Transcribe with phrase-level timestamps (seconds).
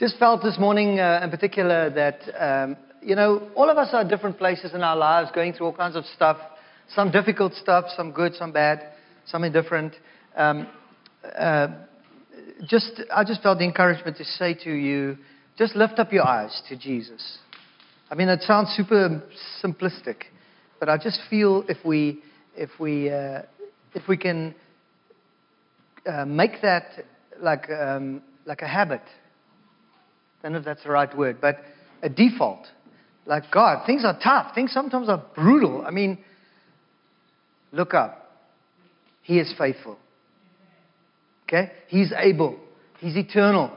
[0.00, 4.02] just felt this morning uh, in particular that, um, you know, all of us are
[4.02, 6.38] different places in our lives, going through all kinds of stuff.
[6.94, 8.94] Some difficult stuff, some good, some bad,
[9.26, 9.92] some indifferent.
[10.34, 10.66] Um,
[11.38, 11.68] uh,
[12.66, 15.18] just, I just felt the encouragement to say to you,
[15.58, 17.36] just lift up your eyes to Jesus.
[18.10, 19.22] I mean, it sounds super
[19.62, 20.22] simplistic,
[20.78, 22.20] but I just feel if we,
[22.56, 23.42] if we, uh,
[23.94, 24.54] if we can
[26.06, 27.04] uh, make that
[27.38, 29.02] like, um, like a habit,
[30.42, 31.56] don't know if that's the right word, but
[32.02, 32.66] a default.
[33.26, 34.54] Like, God, things are tough.
[34.54, 35.84] Things sometimes are brutal.
[35.86, 36.18] I mean,
[37.72, 38.30] look up.
[39.22, 39.98] He is faithful.
[41.44, 41.70] Okay?
[41.88, 42.58] He's able.
[42.98, 43.76] He's eternal.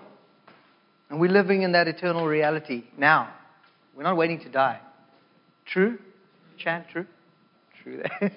[1.09, 3.33] And we're living in that eternal reality now.
[3.95, 4.79] We're not waiting to die.
[5.65, 5.97] True?
[6.57, 7.05] Chan, true?
[7.83, 8.01] True.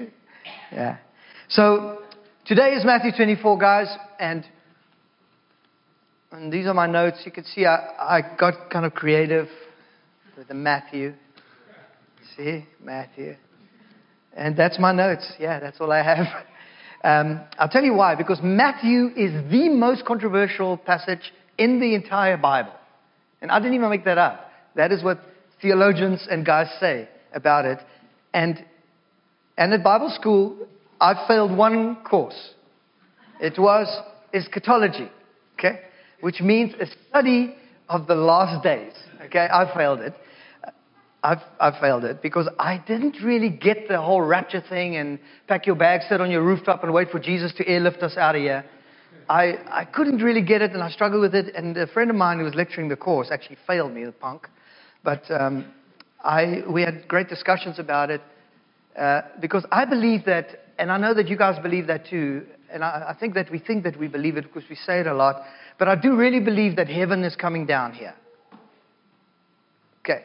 [0.72, 0.98] yeah.
[1.48, 2.02] So,
[2.44, 4.44] today is Matthew 24, guys, and
[6.32, 7.22] and these are my notes.
[7.24, 9.48] You can see I, I got kind of creative
[10.36, 11.14] with the Matthew.
[12.36, 13.36] See, Matthew.
[14.36, 15.32] And that's my notes.
[15.38, 16.26] Yeah, that's all I have.
[17.04, 18.16] Um, I'll tell you why.
[18.16, 22.72] Because Matthew is the most controversial passage in the entire Bible.
[23.40, 24.50] And I didn't even make that up.
[24.74, 25.20] That is what
[25.62, 27.78] theologians and guys say about it.
[28.34, 28.64] And,
[29.56, 30.66] and at Bible school,
[31.00, 32.54] I failed one course.
[33.40, 33.86] It was
[34.34, 35.08] eschatology.
[35.58, 35.80] Okay?
[36.20, 37.56] Which means a study
[37.88, 38.92] of the last days.
[39.26, 40.14] Okay, I failed it.
[41.22, 45.66] I've, I failed it because I didn't really get the whole rapture thing and pack
[45.66, 48.42] your bags, sit on your rooftop, and wait for Jesus to airlift us out of
[48.42, 48.64] here.
[49.28, 51.52] I, I couldn't really get it and I struggled with it.
[51.56, 54.48] And a friend of mine who was lecturing the course actually failed me, the punk.
[55.02, 55.72] But um,
[56.22, 58.20] I, we had great discussions about it
[58.96, 62.84] uh, because I believe that, and I know that you guys believe that too, and
[62.84, 65.14] I, I think that we think that we believe it because we say it a
[65.14, 65.42] lot.
[65.78, 68.14] But I do really believe that heaven is coming down here.
[70.00, 70.24] Okay.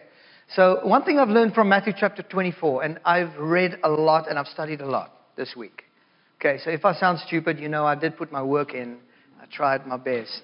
[0.55, 4.37] So, one thing I've learned from Matthew chapter 24, and I've read a lot and
[4.37, 5.83] I've studied a lot this week.
[6.39, 8.97] Okay, so if I sound stupid, you know I did put my work in.
[9.39, 10.41] I tried my best.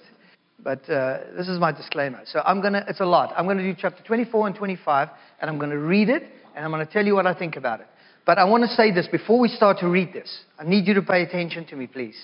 [0.64, 2.22] But uh, this is my disclaimer.
[2.26, 3.34] So I'm going to, it's a lot.
[3.36, 5.10] I'm going to do chapter 24 and 25,
[5.42, 6.24] and I'm going to read it,
[6.56, 7.88] and I'm going to tell you what I think about it.
[8.26, 10.42] But I want to say this before we start to read this.
[10.60, 12.18] I need you to pay attention to me, please.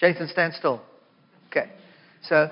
[0.00, 0.82] Jason, stand still.
[1.52, 1.70] Okay.
[2.22, 2.50] So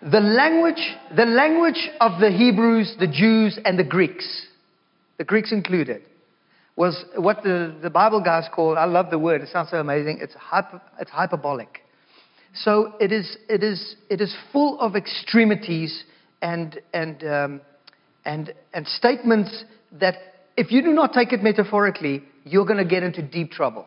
[0.00, 0.82] the language,
[1.14, 4.46] the language of the Hebrews, the Jews, and the Greeks,
[5.18, 6.02] the Greeks included,
[6.74, 10.20] was what the, the Bible guys call, I love the word, it sounds so amazing,
[10.22, 11.80] it's, hyper, it's hyperbolic.
[12.54, 16.04] So it is, it, is, it is full of extremities
[16.40, 17.60] and, and, um,
[18.24, 19.64] and, and statements
[20.00, 20.14] that,
[20.56, 23.86] if you do not take it metaphorically, you're going to get into deep trouble.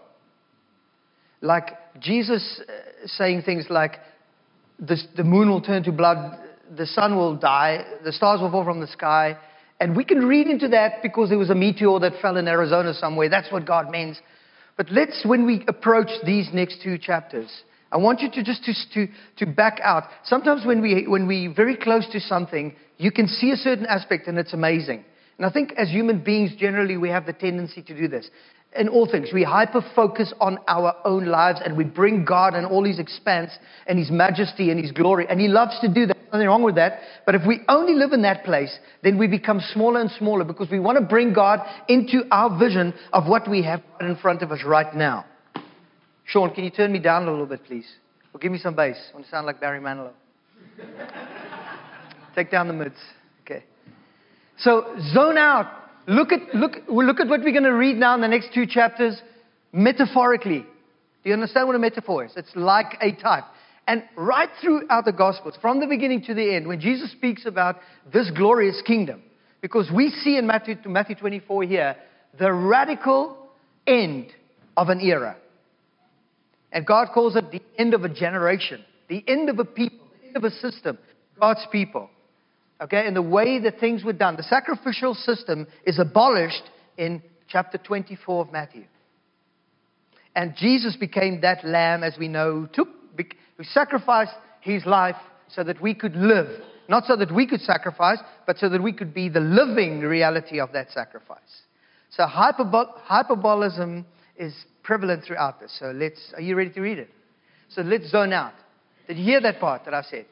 [1.42, 2.62] Like Jesus
[3.06, 4.00] saying things like,
[4.80, 6.40] the, the moon will turn to blood,
[6.76, 9.38] the sun will die, the stars will fall from the sky.
[9.80, 12.94] And we can read into that because there was a meteor that fell in Arizona
[12.94, 13.30] somewhere.
[13.30, 14.20] That's what God means.
[14.78, 17.50] But let's, when we approach these next two chapters,
[17.92, 20.04] I want you to just to, to, to back out.
[20.24, 24.28] Sometimes when, we, when we're very close to something, you can see a certain aspect
[24.28, 25.06] and it's amazing.
[25.38, 28.30] And I think as human beings, generally, we have the tendency to do this
[28.76, 29.30] in all things.
[29.34, 33.52] We hyper focus on our own lives and we bring God and all His expanse
[33.88, 35.26] and His majesty and His glory.
[35.30, 36.18] And He loves to do that.
[36.32, 37.00] Nothing wrong with that.
[37.26, 40.70] But if we only live in that place, then we become smaller and smaller because
[40.70, 44.52] we want to bring God into our vision of what we have in front of
[44.52, 45.26] us right now.
[46.26, 47.88] Sean, can you turn me down a little bit, please?
[48.34, 48.98] Or give me some bass.
[49.12, 50.12] I want to sound like Barry Manilow.
[52.36, 52.96] Take down the mids.
[53.44, 53.64] Okay.
[54.58, 58.22] So zone out Look at, look, look at what we're going to read now in
[58.22, 59.20] the next two chapters
[59.72, 60.60] metaphorically.
[60.60, 62.32] Do you understand what a metaphor is?
[62.36, 63.46] It's like a type.
[63.88, 67.78] And right throughout the Gospels, from the beginning to the end, when Jesus speaks about
[68.12, 69.22] this glorious kingdom,
[69.62, 71.96] because we see in Matthew, Matthew 24 here
[72.38, 73.38] the radical
[73.88, 74.28] end
[74.78, 75.38] of an era.
[76.72, 80.28] And God calls it the end of a generation, the end of a people, the
[80.28, 80.98] end of a system,
[81.40, 82.10] God's people.
[82.86, 84.36] Okay, and the way that things were done.
[84.36, 86.62] The sacrificial system is abolished
[86.98, 88.84] in chapter 24 of Matthew.
[90.36, 92.90] And Jesus became that lamb, as we know, took,
[93.58, 95.16] who sacrificed his life
[95.50, 96.62] so that we could live.
[96.88, 100.60] Not so that we could sacrifice, but so that we could be the living reality
[100.60, 101.40] of that sacrifice.
[102.12, 104.06] So hyperbol- hyperbolism
[104.38, 104.54] is
[104.84, 105.76] prevalent throughout this.
[105.80, 107.10] So let's, are you ready to read it?
[107.70, 108.54] So let's zone out.
[109.08, 110.28] Did you hear that part that I said?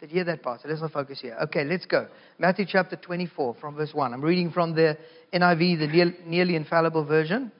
[0.00, 0.62] Did you hear that part?
[0.62, 1.36] So let's not focus here.
[1.44, 2.06] Okay, let's go.
[2.38, 4.14] Matthew chapter 24 from verse 1.
[4.14, 4.96] I'm reading from the
[5.32, 7.50] NIV, the nearly infallible version.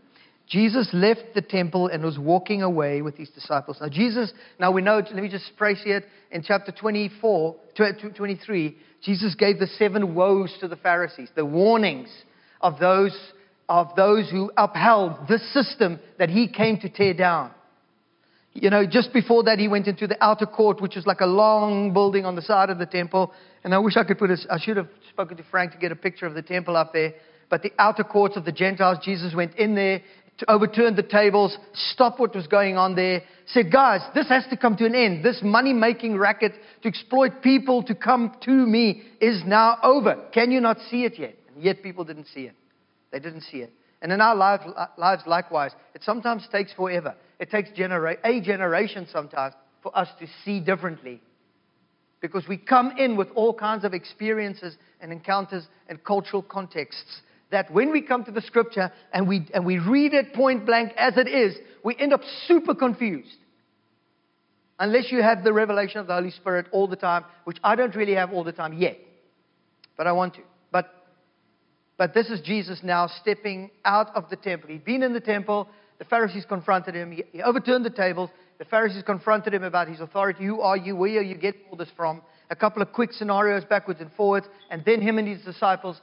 [0.47, 3.79] Jesus left the temple and was walking away with his disciples.
[3.81, 9.35] Now, Jesus, now we know, let me just praise it in chapter 24, 23, Jesus
[9.35, 12.09] gave the seven woes to the Pharisees, the warnings
[12.61, 13.17] of those,
[13.69, 17.51] of those who upheld this system that he came to tear down.
[18.61, 21.27] You know, just before that, he went into the outer court, which is like a
[21.27, 23.33] long building on the side of the temple.
[23.63, 25.93] And I wish I could put a, I should have spoken to Frank to get
[25.93, 27.15] a picture of the temple up there.
[27.51, 30.03] But the outer courts of the Gentiles, Jesus went in there,
[30.49, 34.77] overturned the tables, stopped what was going on there, said, Guys, this has to come
[34.77, 35.25] to an end.
[35.25, 36.53] This money making racket
[36.83, 40.29] to exploit people to come to me is now over.
[40.35, 41.37] Can you not see it yet?
[41.55, 42.55] And yet people didn't see it.
[43.13, 43.73] They didn't see it.
[44.01, 44.65] And in our lives,
[44.97, 47.15] lives likewise, it sometimes takes forever.
[47.39, 51.21] It takes genera- a generation sometimes for us to see differently.
[52.21, 57.71] Because we come in with all kinds of experiences and encounters and cultural contexts that
[57.73, 61.17] when we come to the scripture and we, and we read it point blank as
[61.17, 63.37] it is, we end up super confused.
[64.79, 67.95] Unless you have the revelation of the Holy Spirit all the time, which I don't
[67.97, 68.99] really have all the time yet.
[69.97, 70.41] But I want to.
[70.71, 70.89] But,
[71.99, 74.71] but this is Jesus now stepping out of the temple.
[74.71, 75.69] He'd been in the temple.
[75.99, 77.11] The Pharisees confronted him.
[77.11, 78.31] He, overturned the tables.
[78.59, 80.45] The Pharisees confronted him about his authority.
[80.45, 80.95] Who are you?
[80.95, 82.23] Where are you getting all this from?
[82.51, 84.47] A couple of quick scenarios backwards and forwards.
[84.71, 86.01] And then him and his disciples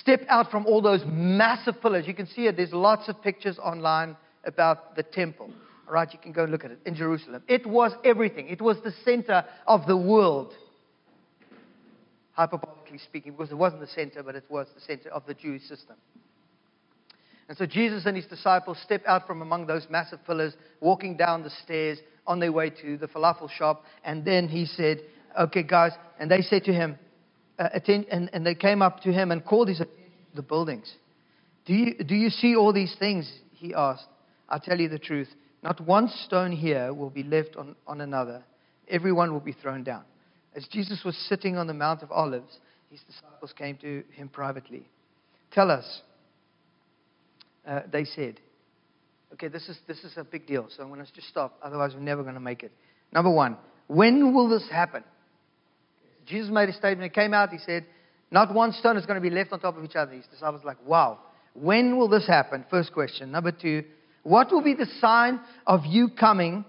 [0.00, 2.06] step out from all those massive pillars.
[2.06, 2.56] You can see it.
[2.56, 5.50] There's lots of pictures online about the temple.
[5.88, 7.42] All right, you can go and look at it in Jerusalem.
[7.48, 8.48] It was everything.
[8.48, 10.54] It was the center of the world.
[12.38, 15.62] Hyperbolically speaking, because it wasn't the center, but it was the center of the Jewish
[15.62, 15.96] system.
[17.48, 21.42] And so Jesus and his disciples step out from among those massive pillars, walking down
[21.42, 23.84] the stairs on their way to the falafel shop.
[24.04, 25.00] And then he said,
[25.38, 25.92] Okay, guys.
[26.18, 26.98] And they said to him,
[27.58, 30.42] uh, atten- and, and they came up to him and called his attention to the
[30.42, 30.92] buildings.
[31.66, 33.30] Do you, do you see all these things?
[33.52, 34.06] He asked.
[34.48, 35.28] I'll tell you the truth.
[35.62, 38.44] Not one stone here will be left on, on another.
[38.88, 40.04] Everyone will be thrown down.
[40.56, 42.58] As Jesus was sitting on the Mount of Olives,
[42.90, 44.88] his disciples came to him privately.
[45.50, 46.02] Tell us,
[47.66, 48.40] uh, they said.
[49.32, 51.58] Okay, this is, this is a big deal, so I'm going to just stop.
[51.60, 52.70] Otherwise, we're never going to make it.
[53.12, 53.56] Number one,
[53.88, 55.02] when will this happen?
[56.26, 57.02] Jesus made a statement.
[57.02, 57.50] He came out.
[57.50, 57.84] He said,
[58.30, 60.12] Not one stone is going to be left on top of each other.
[60.12, 61.18] His disciples were like, Wow.
[61.54, 62.64] When will this happen?
[62.70, 63.30] First question.
[63.30, 63.84] Number two,
[64.22, 66.64] what will be the sign of you coming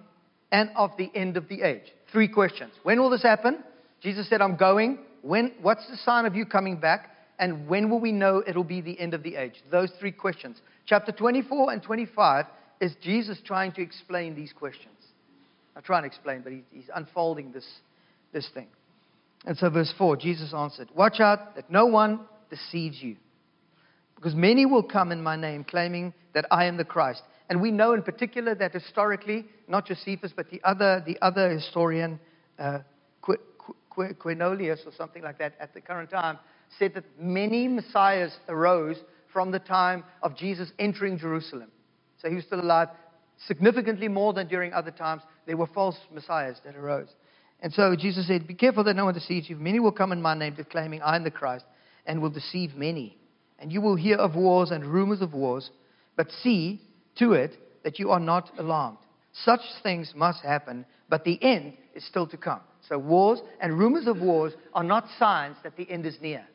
[0.52, 1.84] and of the end of the age?
[2.12, 2.72] Three questions.
[2.84, 3.64] When will this happen?
[4.02, 5.00] Jesus said, I'm going.
[5.22, 7.12] When, what's the sign of you coming back?
[7.40, 9.56] And when will we know it'll be the end of the age?
[9.72, 10.62] Those three questions.
[10.86, 12.46] Chapter 24 and 25
[12.80, 14.94] is Jesus trying to explain these questions.
[15.76, 17.66] I try and explain, but he's unfolding this,
[18.32, 18.68] this thing.
[19.46, 23.18] And so, verse 4, Jesus answered, Watch out that no one deceives you.
[24.16, 27.22] Because many will come in my name, claiming that I am the Christ.
[27.50, 32.20] And we know in particular that historically, not Josephus, but the other, the other historian,
[32.58, 32.80] uh,
[33.96, 36.38] Quinolius or something like that at the current time,
[36.80, 38.98] said that many messiahs arose
[39.32, 41.72] from the time of Jesus entering Jerusalem.
[42.22, 42.90] So he was still alive.
[43.48, 47.10] Significantly more than during other times, there were false messiahs that arose.
[47.60, 49.56] And so Jesus said, Be careful that no one deceives you.
[49.58, 51.66] Many will come in my name declaiming, I am the Christ,
[52.06, 53.18] and will deceive many.
[53.60, 55.70] And you will hear of wars and rumors of wars,
[56.16, 56.82] but see
[57.18, 58.98] to it that you are not alarmed.
[59.44, 62.60] Such things must happen, but the end is still to come.
[62.88, 66.46] So, wars and rumors of wars are not signs that the end is near.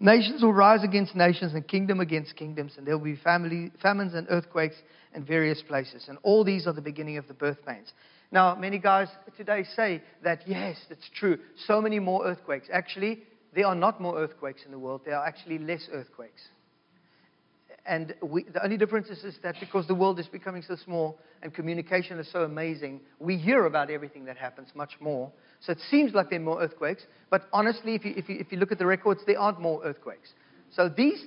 [0.00, 4.14] Nations will rise against nations and kingdom against kingdoms, and there will be family, famines
[4.14, 4.74] and earthquakes
[5.14, 6.06] in various places.
[6.08, 7.92] And all these are the beginning of the birth pains.
[8.32, 11.38] Now, many guys today say that, yes, it's true.
[11.66, 12.66] So many more earthquakes.
[12.72, 13.22] Actually,
[13.54, 16.42] there are not more earthquakes in the world, there are actually less earthquakes.
[17.84, 21.18] And we, the only difference is, is, that because the world is becoming so small
[21.42, 25.32] and communication is so amazing, we hear about everything that happens much more.
[25.60, 28.52] So it seems like there are more earthquakes, but honestly, if you, if you, if
[28.52, 30.28] you look at the records, there aren't more earthquakes.
[30.70, 31.24] So these,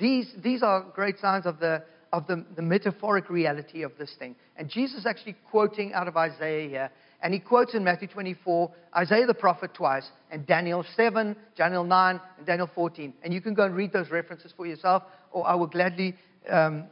[0.00, 4.34] these, these are great signs of, the, of the, the metaphoric reality of this thing.
[4.56, 6.90] And Jesus is actually quoting out of Isaiah here.
[7.22, 12.20] And he quotes in Matthew 24, Isaiah the prophet twice, and Daniel 7, Daniel 9,
[12.36, 13.14] and Daniel 14.
[13.22, 16.16] And you can go and read those references for yourself, or I will gladly,
[16.50, 16.84] um,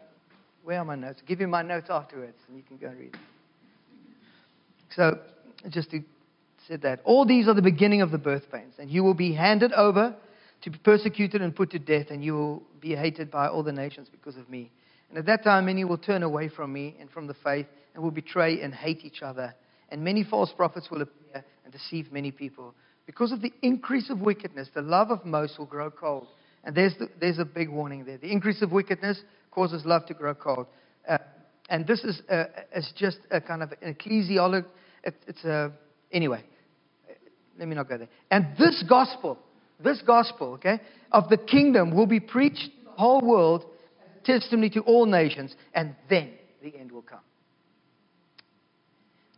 [0.62, 1.20] where are my notes?
[1.26, 3.16] Give you my notes afterwards, and you can go and read.
[4.94, 5.18] So,
[5.68, 6.00] just to
[6.68, 9.34] say that, all these are the beginning of the birth pains, and you will be
[9.34, 10.14] handed over
[10.62, 13.72] to be persecuted and put to death, and you will be hated by all the
[13.72, 14.70] nations because of me.
[15.08, 18.04] And at that time, many will turn away from me and from the faith, and
[18.04, 19.54] will betray and hate each other
[19.90, 22.74] and many false prophets will appear and deceive many people.
[23.06, 26.28] Because of the increase of wickedness, the love of most will grow cold,
[26.64, 28.18] And there's, the, there's a big warning there.
[28.18, 29.20] The increase of wickedness
[29.50, 30.66] causes love to grow cold.
[31.08, 31.18] Uh,
[31.68, 32.44] and this is uh,
[32.74, 34.66] it's just a kind of an ecclesiology.
[35.04, 35.72] It, it's a,
[36.12, 36.44] anyway,
[37.58, 38.08] let me not go there.
[38.30, 39.38] And this gospel,
[39.82, 40.80] this gospel, okay,
[41.12, 43.64] of the kingdom will be preached the whole world,
[44.24, 46.32] testimony to all nations, and then
[46.62, 47.20] the end will come.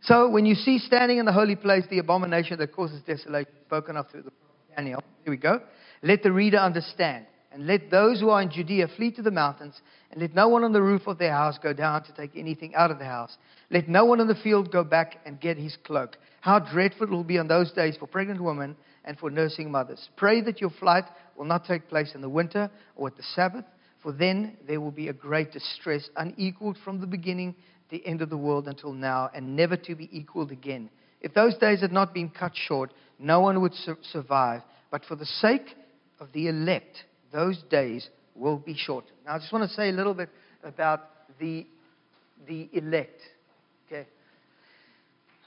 [0.03, 3.95] So when you see standing in the holy place the abomination that causes desolation, spoken
[3.95, 5.61] of through the prophet Daniel, here we go.
[6.01, 7.25] Let the reader understand.
[7.53, 9.79] And let those who are in Judea flee to the mountains,
[10.11, 12.73] and let no one on the roof of their house go down to take anything
[12.73, 13.37] out of the house.
[13.69, 16.17] Let no one in the field go back and get his cloak.
[16.41, 20.09] How dreadful it will be on those days for pregnant women and for nursing mothers.
[20.17, 21.05] Pray that your flight
[21.37, 23.65] will not take place in the winter or at the Sabbath,
[24.01, 27.55] for then there will be a great distress, unequaled from the beginning
[27.89, 30.89] the end of the world until now, and never to be equaled again.
[31.21, 34.61] If those days had not been cut short, no one would su- survive.
[34.91, 35.75] But for the sake
[36.19, 39.05] of the elect, those days will be short.
[39.25, 40.29] Now, I just want to say a little bit
[40.63, 41.01] about
[41.39, 41.65] the,
[42.47, 43.19] the elect.
[43.87, 44.05] Okay.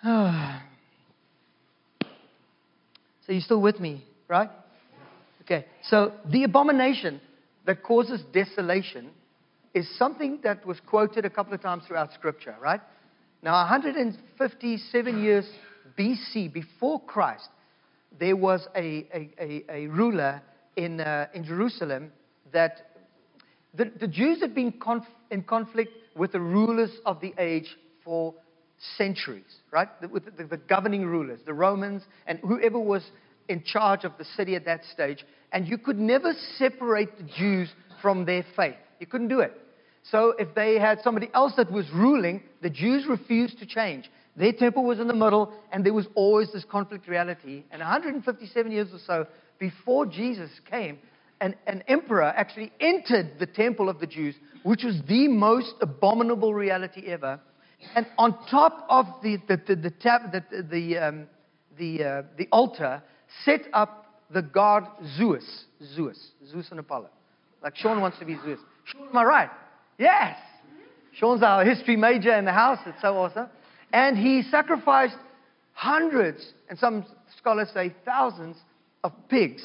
[3.27, 4.51] so, you're still with me, right?
[5.43, 5.67] Okay.
[5.89, 7.21] So, the abomination
[7.67, 9.11] that causes desolation
[9.77, 12.81] is something that was quoted a couple of times throughout Scripture, right?
[13.43, 15.47] Now, 157 years
[15.99, 17.51] BC, before Christ,
[18.19, 20.41] there was a, a, a, a ruler
[20.77, 22.11] in, uh, in Jerusalem
[22.55, 22.93] that
[23.75, 28.33] the, the Jews had been conf- in conflict with the rulers of the age for
[28.97, 29.89] centuries, right?
[30.01, 33.05] The, with the, the governing rulers, the Romans, and whoever was
[33.51, 35.23] in charge of the city at that stage.
[35.53, 37.69] And you could never separate the Jews
[38.01, 38.77] from their faith.
[39.01, 39.53] You couldn't do it.
[40.11, 44.11] So if they had somebody else that was ruling, the Jews refused to change.
[44.37, 47.65] Their temple was in the middle, and there was always this conflict reality.
[47.71, 49.27] And 157 years or so
[49.59, 50.99] before Jesus came,
[51.41, 56.55] an, an emperor actually entered the temple of the Jews, which was the most abominable
[56.55, 57.41] reality ever.
[57.95, 61.27] And on top of the, the, the, the, tab, the, the, um,
[61.79, 63.03] the, uh, the altar,
[63.45, 64.87] set up the god
[65.17, 65.65] Zeus.
[65.95, 66.33] Zeus.
[66.51, 67.11] Zeus and Apollo.
[67.63, 68.59] Like Sean wants to be Zeus.
[68.85, 69.51] Sean, am I right?
[69.99, 70.37] Yes.
[71.13, 72.79] Sean's our history major in the house.
[72.87, 73.49] It's so awesome.
[73.93, 75.17] And he sacrificed
[75.73, 77.05] hundreds, and some
[77.39, 78.57] scholars say thousands,
[79.05, 79.63] of pigs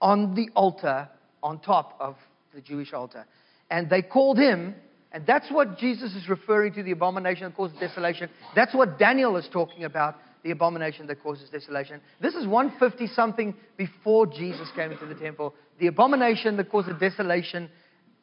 [0.00, 1.08] on the altar
[1.42, 2.16] on top of
[2.54, 3.26] the Jewish altar.
[3.70, 4.74] And they called him,
[5.10, 8.28] and that's what Jesus is referring to the abomination that causes desolation.
[8.54, 12.00] That's what Daniel is talking about, the abomination that causes desolation.
[12.20, 15.54] This is 150 something before Jesus came into the temple.
[15.78, 17.70] The abomination that causes desolation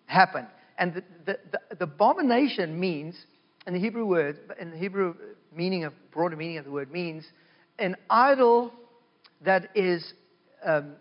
[0.05, 0.47] happened.
[0.81, 3.15] And the, the, the, the abomination means,
[3.67, 5.13] in the Hebrew word, in the Hebrew
[5.55, 7.23] meaning of, broader meaning of the word, means
[7.77, 8.73] an idol
[9.45, 10.13] that is
[10.65, 10.93] um,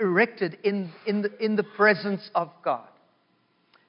[0.00, 2.86] erected in, in, the, in the presence of God.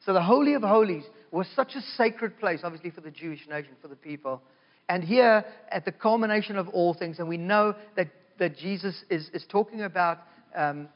[0.03, 3.73] So the Holy of Holies was such a sacred place, obviously, for the Jewish nation,
[3.83, 4.41] for the people.
[4.89, 8.07] And here, at the culmination of all things, and we know that,
[8.39, 10.23] that Jesus is, is talking about
[10.55, 10.89] um,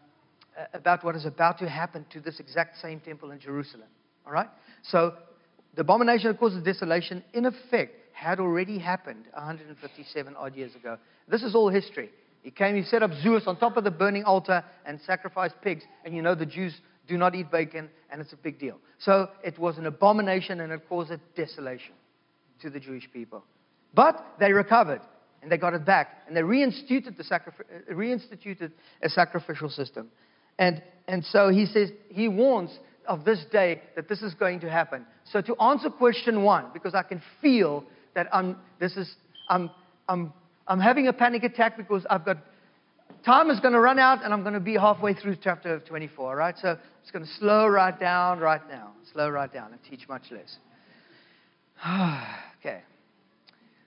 [0.74, 3.88] about what is about to happen to this exact same temple in Jerusalem.
[4.25, 4.50] All right?
[4.84, 5.13] So,
[5.75, 10.98] the abomination that causes desolation, in effect, had already happened 157 odd years ago.
[11.27, 12.10] This is all history.
[12.43, 15.84] He came, he set up Zeus on top of the burning altar and sacrificed pigs.
[16.03, 16.74] And you know the Jews
[17.08, 18.79] do not eat bacon, and it's a big deal.
[19.00, 21.93] So it was an abomination and it caused a desolation
[22.62, 23.43] to the Jewish people.
[23.93, 25.01] But they recovered
[25.41, 30.10] and they got it back and they reinstituted, the uh, reinstituted a sacrificial system.
[30.60, 32.77] And, and so he says, he warns
[33.08, 35.05] of this day that this is going to happen.
[35.31, 39.13] So to answer question one, because I can feel that I'm, this is,
[39.50, 39.70] I'm,
[40.08, 40.34] I'm,
[40.67, 42.38] I'm having a panic attack because I've got,
[43.25, 46.36] time is going to run out and I'm going to be halfway through chapter 24,
[46.36, 46.55] right?
[46.62, 48.91] So it's going to slow right down right now.
[49.13, 50.58] Slow right down and teach much less.
[52.60, 52.81] okay.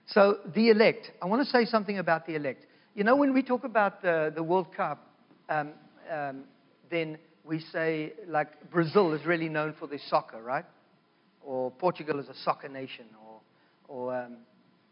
[0.07, 1.11] So the elect.
[1.21, 2.65] I want to say something about the elect.
[2.93, 5.09] You know, when we talk about the, the World Cup,
[5.49, 5.71] um,
[6.11, 6.43] um,
[6.89, 10.65] then we say, like, Brazil is really known for their soccer, right?
[11.43, 13.05] Or Portugal is a soccer nation.
[13.23, 13.41] Or,
[13.87, 14.37] or, um,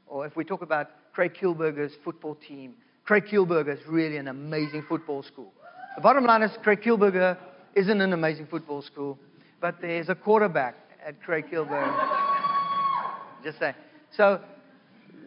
[0.07, 4.83] or if we talk about Craig Kielburger's football team, Craig Kielburger is really an amazing
[4.87, 5.51] football school.
[5.95, 7.37] The bottom line is, Craig Kielburger
[7.75, 9.17] isn't an amazing football school,
[9.59, 11.93] but there's a quarterback at Craig Kielburger.
[13.43, 13.75] Just saying.
[14.15, 14.39] So,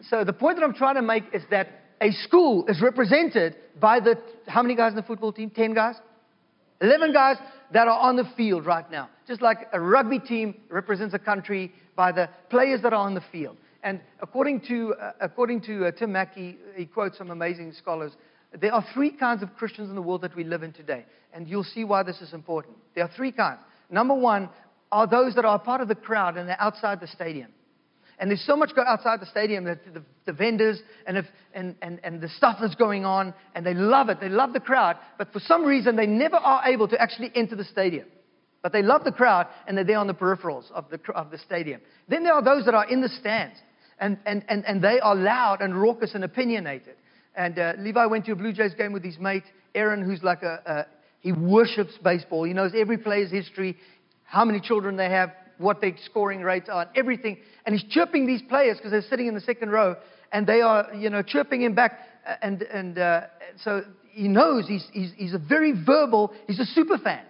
[0.09, 1.67] so the point that I'm trying to make is that
[2.01, 4.15] a school is represented by the,
[4.47, 5.49] how many guys in the football team?
[5.49, 5.95] 10 guys?
[6.81, 7.37] 11 guys
[7.73, 9.09] that are on the field right now.
[9.27, 13.23] Just like a rugby team represents a country by the players that are on the
[13.31, 13.57] field.
[13.83, 18.13] And according to, uh, according to uh, Tim Mackie, he quotes some amazing scholars.
[18.59, 21.47] There are three kinds of Christians in the world that we live in today, and
[21.47, 22.75] you'll see why this is important.
[22.95, 23.59] There are three kinds.
[23.89, 24.49] Number one
[24.91, 27.51] are those that are part of the crowd and they're outside the stadium.
[28.19, 31.99] And there's so much outside the stadium that the, the vendors and, if, and, and,
[32.03, 34.19] and the stuff that's going on, and they love it.
[34.19, 37.55] They love the crowd, but for some reason, they never are able to actually enter
[37.55, 38.07] the stadium.
[38.63, 41.37] But they love the crowd, and they're there on the peripherals of the, of the
[41.37, 41.79] stadium.
[42.07, 43.57] Then there are those that are in the stands,
[43.99, 46.95] and, and, and, and they are loud and raucous and opinionated.
[47.35, 49.43] And uh, Levi went to a Blue Jays game with his mate,
[49.75, 50.85] Aaron, who's like a, a
[51.19, 52.43] he worships baseball.
[52.45, 53.77] He knows every player's history,
[54.23, 57.37] how many children they have, what their scoring rates are, and everything.
[57.65, 59.95] And he's chirping these players because they're sitting in the second row,
[60.31, 61.99] and they are, you know, chirping him back.
[62.41, 63.21] And, and uh,
[63.63, 67.23] so he knows he's, he's, he's a very verbal, he's a super fan.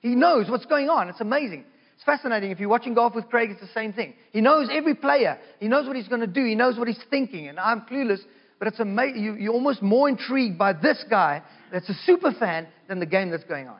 [0.00, 1.08] He knows what's going on.
[1.08, 1.64] It's amazing.
[1.94, 2.50] It's fascinating.
[2.50, 4.14] If you're watching golf with Craig, it's the same thing.
[4.32, 5.38] He knows every player.
[5.60, 6.44] He knows what he's going to do.
[6.44, 7.48] He knows what he's thinking.
[7.48, 8.20] And I'm clueless,
[8.58, 9.22] but it's amazing.
[9.24, 13.30] You, you're almost more intrigued by this guy that's a super fan than the game
[13.30, 13.78] that's going on.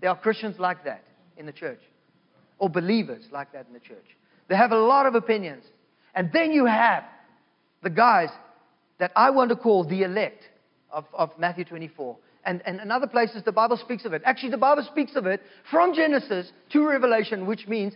[0.00, 1.04] There are Christians like that
[1.36, 1.80] in the church
[2.58, 4.16] or believers like that in the church.
[4.48, 5.64] They have a lot of opinions.
[6.14, 7.04] And then you have
[7.82, 8.30] the guys
[8.98, 10.42] that I want to call the elect
[10.90, 12.16] of, of Matthew 24.
[12.44, 14.22] And, and in other places, the Bible speaks of it.
[14.24, 17.92] Actually, the Bible speaks of it from Genesis to Revelation, which means,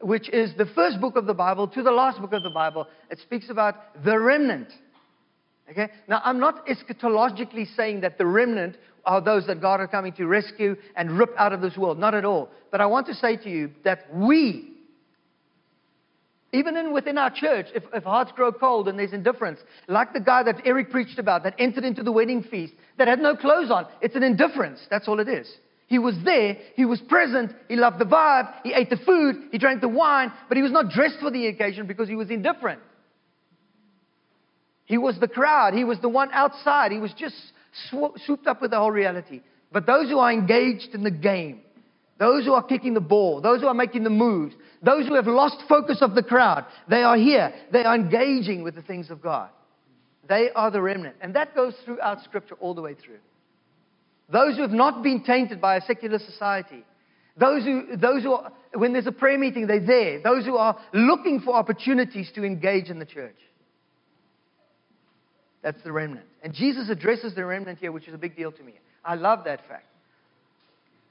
[0.00, 2.88] which is the first book of the Bible to the last book of the Bible.
[3.10, 4.68] It speaks about the remnant.
[5.70, 5.88] Okay?
[6.08, 10.26] Now, I'm not eschatologically saying that the remnant are those that God are coming to
[10.26, 11.98] rescue and rip out of this world.
[11.98, 12.50] Not at all.
[12.70, 14.72] But I want to say to you that we,
[16.52, 20.20] even in, within our church, if, if hearts grow cold and there's indifference, like the
[20.20, 23.70] guy that Eric preached about that entered into the wedding feast that had no clothes
[23.70, 24.80] on, it's an indifference.
[24.90, 25.50] That's all it is.
[25.86, 29.58] He was there, he was present, he loved the vibe, he ate the food, he
[29.58, 32.80] drank the wine, but he was not dressed for the occasion because he was indifferent.
[34.90, 35.72] He was the crowd.
[35.72, 36.90] He was the one outside.
[36.90, 37.36] He was just
[37.90, 39.40] swooped up with the whole reality.
[39.72, 41.60] But those who are engaged in the game,
[42.18, 45.26] those who are kicking the ball, those who are making the moves, those who have
[45.26, 47.52] lost focus of the crowd, they are here.
[47.72, 49.48] They are engaging with the things of God.
[50.28, 51.16] They are the remnant.
[51.20, 53.18] And that goes throughout Scripture all the way through.
[54.28, 56.84] Those who have not been tainted by a secular society,
[57.36, 60.20] those who, those who are, when there's a prayer meeting, they're there.
[60.22, 63.36] Those who are looking for opportunities to engage in the church.
[65.62, 66.26] That's the remnant.
[66.42, 68.74] And Jesus addresses the remnant here, which is a big deal to me.
[69.04, 69.86] I love that fact.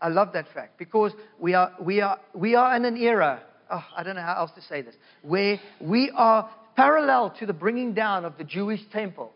[0.02, 3.84] I love that fact because we are, we are, we are in an era, oh,
[3.96, 7.94] I don't know how else to say this, where we are parallel to the bringing
[7.94, 9.34] down of the Jewish temple.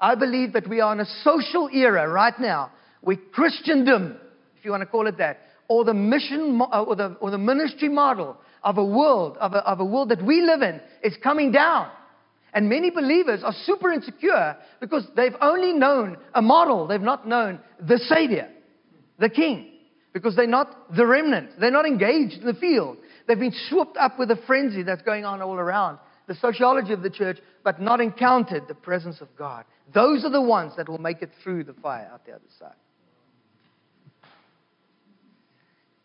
[0.00, 4.16] I believe that we are in a social era right now where Christendom,
[4.58, 5.38] if you want to call it that,
[5.68, 9.58] or the mission uh, or the, or the ministry model of a world, of a,
[9.58, 11.90] of a world that we live in, is coming down.
[12.52, 17.60] And many believers are super insecure because they've only known a model, they've not known
[17.80, 18.48] the Savior,
[19.18, 19.70] the King,
[20.12, 21.50] because they're not the remnant.
[21.60, 22.96] They're not engaged in the field.
[23.26, 27.02] They've been swooped up with the frenzy that's going on all around, the sociology of
[27.02, 29.64] the church, but not encountered the presence of God.
[29.92, 32.72] Those are the ones that will make it through the fire out the other side.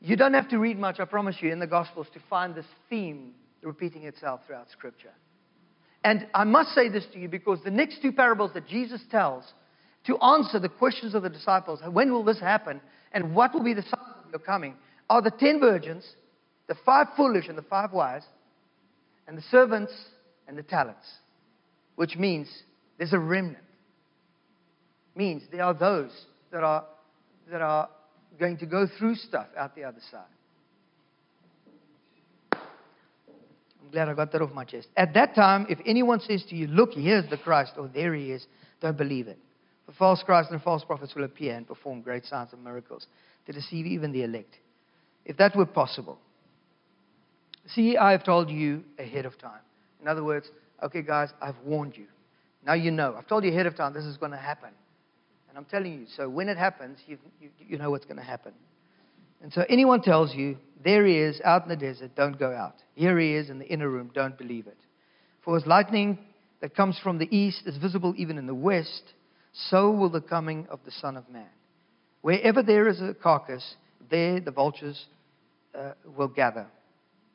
[0.01, 2.65] You don't have to read much, I promise you, in the Gospels to find this
[2.89, 5.13] theme repeating itself throughout Scripture.
[6.04, 9.46] And I must say this to you because the next two parables that Jesus tells
[10.06, 12.82] to answer the questions of the disciples when will this happen
[13.13, 14.76] and what will be the sign of your coming
[15.10, 16.06] are the ten virgins,
[16.68, 18.24] the five foolish and the five wise,
[19.28, 19.94] and the servants
[20.48, 21.06] and the talents,
[21.96, 22.48] which means
[22.98, 23.58] there's a remnant.
[25.16, 26.12] Means there are those
[26.52, 26.86] that are,
[27.52, 27.88] that are
[28.39, 30.22] going to go through stuff out the other side.
[33.93, 34.89] Glad I got that off my chest.
[34.97, 38.32] At that time, if anyone says to you, Look, here's the Christ, or there he
[38.32, 38.45] is,
[38.82, 39.38] don't believe it.
[39.86, 43.06] For false Christs and false prophets will appear and perform great signs and miracles
[43.45, 44.58] to deceive even the elect.
[45.25, 46.17] If that were possible.
[47.67, 49.62] See, I have told you ahead of time.
[50.01, 50.49] In other words,
[50.82, 52.08] okay, guys, I've warned you.
[52.65, 53.15] Now you know.
[53.17, 54.69] I've told you ahead of time this is going to happen.
[55.49, 58.23] And I'm telling you, so when it happens, you, you, you know what's going to
[58.23, 58.53] happen.
[59.43, 62.75] And so anyone tells you, there he is out in the desert, don't go out.
[62.95, 64.77] Here he is in the inner room, don't believe it.
[65.43, 66.17] For as lightning
[66.62, 69.03] that comes from the east is visible even in the west,
[69.51, 71.49] so will the coming of the Son of Man.
[72.21, 73.75] Wherever there is a carcass,
[74.10, 75.06] there the vultures
[75.77, 76.65] uh, will gather.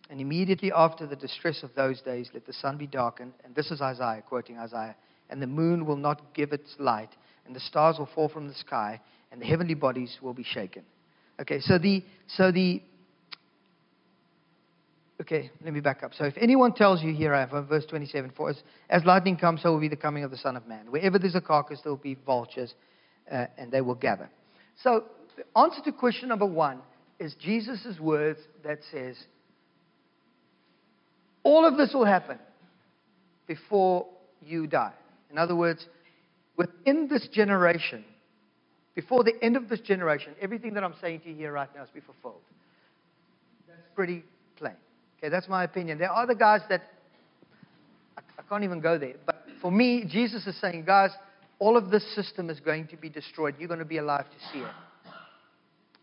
[0.09, 3.35] And immediately after the distress of those days, let the sun be darkened.
[3.45, 4.97] And this is Isaiah, quoting Isaiah.
[5.29, 7.11] And the moon will not give its light,
[7.45, 10.85] and the stars will fall from the sky, and the heavenly bodies will be shaken.
[11.41, 12.83] Okay, so the, so the,
[15.21, 16.15] Okay, let me back up.
[16.15, 19.63] So if anyone tells you, here I have verse 27, for as, as lightning comes,
[19.63, 20.91] so will be the coming of the Son of Man.
[20.91, 22.73] Wherever there's a carcass, there will be vultures,
[23.31, 24.31] uh, and they will gather.
[24.83, 25.05] So
[25.37, 26.81] the answer to question number one
[27.19, 29.17] is Jesus' words that says,
[31.43, 32.39] all of this will happen
[33.49, 34.07] before
[34.41, 34.93] you die.
[35.33, 35.85] In other words,
[36.57, 38.05] within this generation,
[38.99, 41.85] before the end of this generation, everything that I'm saying to you here right now
[41.85, 42.43] is be fulfilled.
[43.69, 44.25] That's pretty
[44.57, 44.75] plain.
[45.19, 45.99] Okay, that's my opinion.
[45.99, 46.83] There are other guys that
[48.17, 49.15] I, I can't even go there.
[49.25, 51.11] But for me, Jesus is saying, guys,
[51.61, 53.55] all of this system is going to be destroyed.
[53.57, 54.73] You're going to be alive to see it.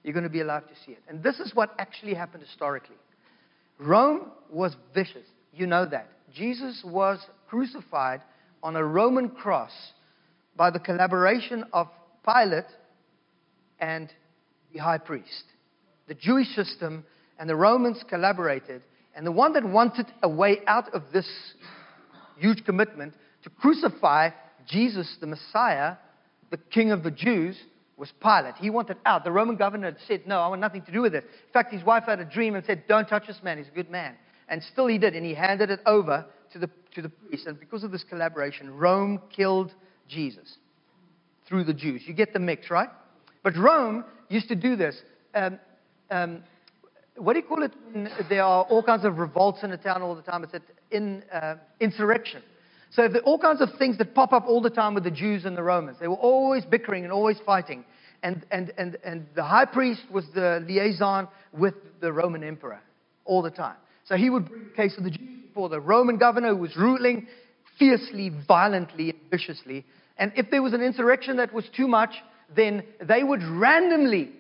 [0.06, 1.00] You're going to be alive to see it.
[1.10, 2.96] And this is what actually happened historically.
[3.78, 5.28] Rome was vicious.
[5.54, 6.08] You know that.
[6.34, 8.22] Jesus was crucified
[8.64, 9.74] on a Roman cross
[10.56, 11.90] by the collaboration of
[12.26, 12.64] Pilate
[13.80, 14.12] and
[14.74, 15.44] the high priest.
[16.08, 17.06] The Jewish system
[17.40, 18.82] and the Romans collaborated
[19.16, 21.28] and the one that wanted a way out of this
[22.38, 24.32] huge commitment to crucify
[24.68, 25.96] Jesus, the Messiah,
[26.52, 27.58] the King of the Jews,
[27.98, 28.56] was Pilate.
[28.56, 29.24] He wanted out.
[29.24, 31.24] The Roman governor said, No, I want nothing to do with this.
[31.24, 33.58] In fact, his wife had a dream and said, Don't touch this man.
[33.58, 34.16] He's a good man.
[34.50, 35.16] And still he did.
[35.16, 37.48] And he handed it over to the, to the priest.
[37.48, 39.74] And because of this collaboration, Rome killed
[40.10, 40.58] Jesus
[41.48, 42.02] through the Jews.
[42.06, 42.90] You get the mix, right?
[43.46, 45.00] But Rome used to do this.
[45.36, 45.60] Um,
[46.10, 46.44] um,
[47.16, 47.72] what do you call it?
[48.28, 50.44] There are all kinds of revolts in a town all the time.
[50.44, 52.42] It's an in, uh, insurrection.
[52.90, 55.12] So there are all kinds of things that pop up all the time with the
[55.12, 55.98] Jews and the Romans.
[56.00, 57.86] They were always bickering and always fighting.
[58.24, 62.80] And, and, and, and the high priest was the liaison with the Roman emperor
[63.26, 63.76] all the time.
[64.06, 66.76] So he would bring the case of the Jews before the Roman governor who was
[66.76, 67.28] ruling
[67.78, 69.86] fiercely, violently, and viciously.
[70.18, 72.16] And if there was an insurrection that was too much,
[72.54, 74.32] then they would randomly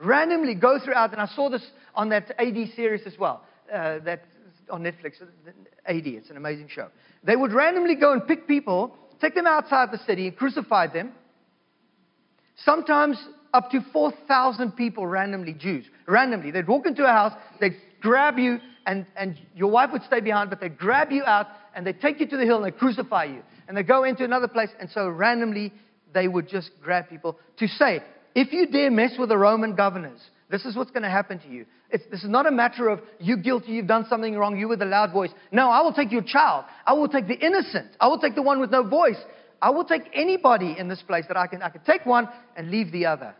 [0.00, 4.24] randomly go throughout, and I saw this on that AD series as well, uh, that
[4.70, 5.20] on Netflix,
[5.86, 6.06] AD.
[6.06, 6.88] It's an amazing show.
[7.24, 11.12] They would randomly go and pick people, take them outside the city, and crucify them.
[12.64, 13.18] Sometimes
[13.52, 16.50] up to 4,000 people randomly, Jews, randomly.
[16.50, 20.50] They'd walk into a house, they'd grab you, and, and your wife would stay behind,
[20.50, 23.24] but they'd grab you out, and they'd take you to the hill, and they'd crucify
[23.24, 23.42] you.
[23.66, 25.72] And they'd go into another place, and so randomly
[26.12, 28.00] they would just grab people to say,
[28.34, 30.20] if you dare mess with the Roman governors,
[30.50, 31.66] this is what's going to happen to you.
[31.90, 34.76] It's, this is not a matter of you guilty, you've done something wrong, you were
[34.76, 35.30] the loud voice.
[35.52, 36.64] No, I will take your child.
[36.86, 37.88] I will take the innocent.
[38.00, 39.18] I will take the one with no voice.
[39.62, 41.62] I will take anybody in this place that I can.
[41.62, 43.34] I can take one and leave the other.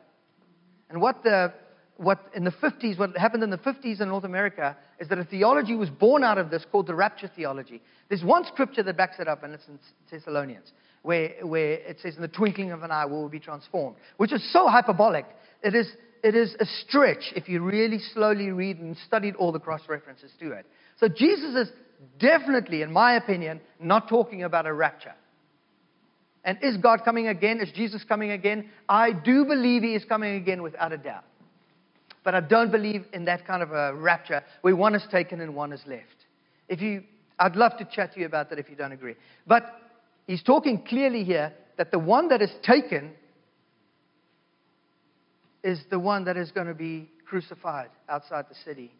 [0.90, 1.54] And what the
[1.96, 5.24] what in the 50s, what happened in the 50s in North America is that a
[5.24, 7.80] theology was born out of this called the rapture theology.
[8.08, 9.78] There's one scripture that backs it up, and it's in
[10.10, 13.96] Thessalonians where, where it says, In the twinkling of an eye, we will be transformed,
[14.16, 15.26] which is so hyperbolic.
[15.62, 15.90] It is,
[16.22, 20.30] it is a stretch if you really slowly read and studied all the cross references
[20.40, 20.66] to it.
[20.98, 21.74] So Jesus is
[22.18, 25.14] definitely, in my opinion, not talking about a rapture.
[26.44, 27.60] And is God coming again?
[27.60, 28.70] Is Jesus coming again?
[28.88, 31.24] I do believe he is coming again without a doubt.
[32.24, 35.54] But I don't believe in that kind of a rapture where one is taken and
[35.54, 36.26] one is left.
[36.68, 37.02] If you,
[37.38, 39.16] I'd love to chat to you about that if you don't agree.
[39.46, 39.64] But
[40.30, 43.10] he's talking clearly here that the one that is taken
[45.64, 48.92] is the one that is going to be crucified outside the city.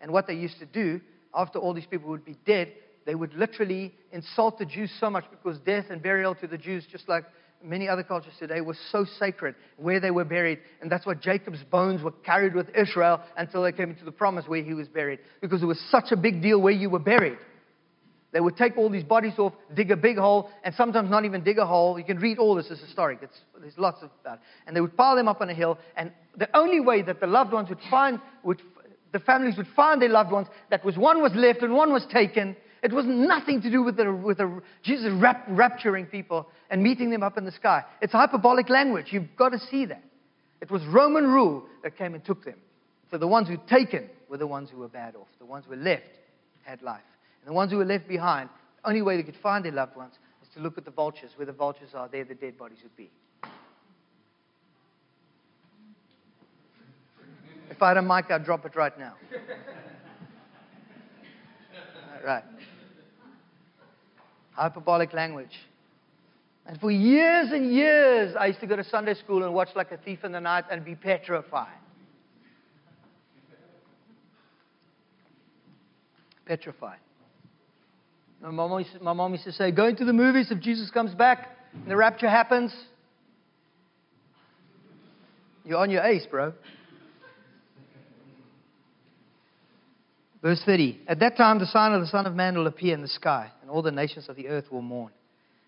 [0.00, 1.00] And what they used to do,
[1.34, 2.72] after all these people would be dead,
[3.06, 6.86] they would literally insult the Jews so much because death and burial to the Jews,
[6.90, 7.24] just like
[7.60, 10.60] many other cultures today, was so sacred where they were buried.
[10.80, 14.44] And that's why Jacob's bones were carried with Israel until they came into the promise
[14.46, 15.18] where he was buried.
[15.40, 17.38] Because it was such a big deal where you were buried.
[18.36, 21.42] They would take all these bodies off, dig a big hole, and sometimes not even
[21.42, 21.98] dig a hole.
[21.98, 23.20] You can read all this, it's historic.
[23.22, 24.42] It's, there's lots of that.
[24.66, 27.26] And they would pile them up on a hill, and the only way that the
[27.26, 28.60] loved ones would find, would,
[29.12, 32.04] the families would find their loved ones, that was one was left and one was
[32.12, 32.54] taken.
[32.82, 37.08] It was nothing to do with, the, with the, Jesus rap, rapturing people and meeting
[37.08, 37.84] them up in the sky.
[38.02, 39.06] It's hyperbolic language.
[39.12, 40.04] You've got to see that.
[40.60, 42.58] It was Roman rule that came and took them.
[43.10, 45.28] So the ones who'd taken were the ones who were bad off.
[45.38, 46.10] The ones who were left
[46.64, 47.00] had life.
[47.46, 48.50] And the ones who were left behind,
[48.82, 51.30] the only way they could find their loved ones is to look at the vultures.
[51.36, 53.08] Where the vultures are, there the dead bodies would be.
[57.70, 59.14] If I had a mic, I'd drop it right now.
[62.24, 62.42] right.
[64.50, 65.56] Hyperbolic language.
[66.66, 69.92] And for years and years, I used to go to Sunday school and watch like
[69.92, 71.68] a thief in the night and be petrified.
[76.44, 76.98] Petrified.
[78.46, 81.12] My mom, used, my mom used to say, going to the movies if Jesus comes
[81.12, 82.72] back and the rapture happens.
[85.64, 86.52] You're on your ace, bro.
[90.42, 93.02] Verse 30 At that time, the sign of the Son of Man will appear in
[93.02, 95.10] the sky, and all the nations of the earth will mourn.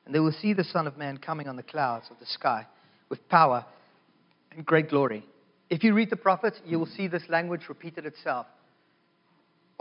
[0.07, 2.65] And they will see the Son of Man coming on the clouds of the sky
[3.09, 3.67] with power
[4.53, 5.27] and great glory.
[5.69, 8.47] If you read the prophets, you will see this language repeated itself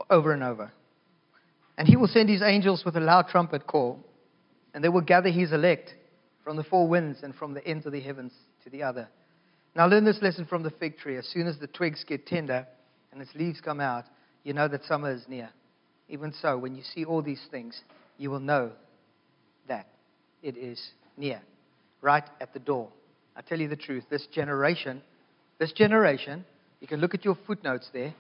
[0.10, 0.72] over and over.
[1.78, 4.00] And he will send his angels with a loud trumpet call,
[4.74, 5.94] and they will gather his elect
[6.44, 9.08] from the four winds and from the ends of the heavens to the other.
[9.76, 11.18] Now, learn this lesson from the fig tree.
[11.18, 12.66] As soon as the twigs get tender
[13.12, 14.06] and its leaves come out,
[14.44, 15.50] you know that summer is near.
[16.10, 17.80] Even so, when you see all these things,
[18.18, 18.72] you will know
[19.68, 19.88] that
[20.42, 20.82] it is
[21.18, 21.42] near,
[22.02, 22.90] right at the door.
[23.36, 25.04] I tell you the truth, this generation,
[25.60, 26.46] this generation,
[26.80, 28.16] you can look at your footnotes there.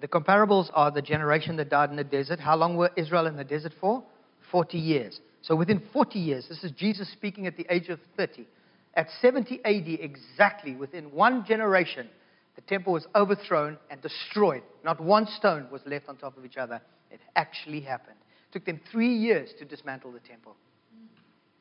[0.00, 2.40] The comparables are the generation that died in the desert.
[2.40, 4.02] How long were Israel in the desert for?
[4.50, 5.20] 40 years.
[5.42, 8.46] So within 40 years, this is Jesus speaking at the age of 30.
[8.94, 12.08] At 70 AD, exactly within one generation,
[12.56, 14.62] the temple was overthrown and destroyed.
[14.84, 16.80] Not one stone was left on top of each other.
[17.10, 18.16] It actually happened.
[18.48, 20.56] It took them three years to dismantle the temple,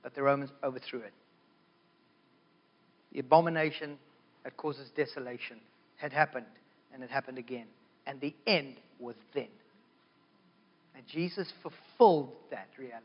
[0.01, 1.13] but the Romans overthrew it.
[3.11, 3.97] The abomination
[4.43, 5.59] that causes desolation
[5.97, 6.45] had happened,
[6.93, 7.67] and it happened again.
[8.05, 9.47] And the end was then.
[10.95, 13.03] And Jesus fulfilled that reality.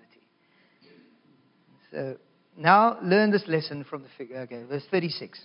[1.91, 2.17] So
[2.57, 4.39] now learn this lesson from the figure.
[4.41, 5.39] Okay, verse 36.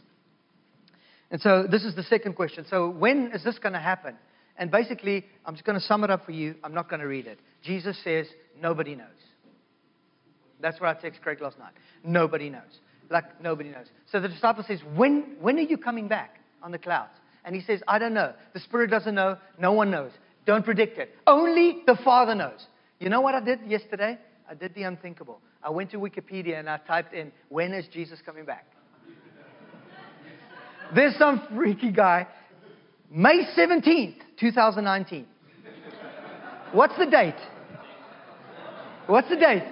[1.31, 2.65] And so this is the second question.
[2.69, 4.15] So when is this going to happen?
[4.57, 6.55] And basically, I'm just going to sum it up for you.
[6.63, 7.39] I'm not going to read it.
[7.63, 8.27] Jesus says,
[8.61, 9.07] nobody knows.
[10.61, 11.73] That's what I text Craig last night.
[12.03, 12.61] Nobody knows.
[13.09, 13.87] Like, nobody knows.
[14.11, 17.11] So the disciple says, when, when are you coming back on the clouds?
[17.45, 18.33] And he says, I don't know.
[18.53, 19.37] The Spirit doesn't know.
[19.59, 20.11] No one knows.
[20.45, 21.15] Don't predict it.
[21.27, 22.65] Only the Father knows.
[22.99, 24.17] You know what I did yesterday?
[24.49, 25.39] I did the unthinkable.
[25.61, 28.67] I went to Wikipedia and I typed in, when is Jesus coming back?
[30.95, 32.27] There's some freaky guy.
[33.09, 35.27] May 17th, 2019.
[36.71, 37.35] What's the date?
[39.07, 39.63] What's the date?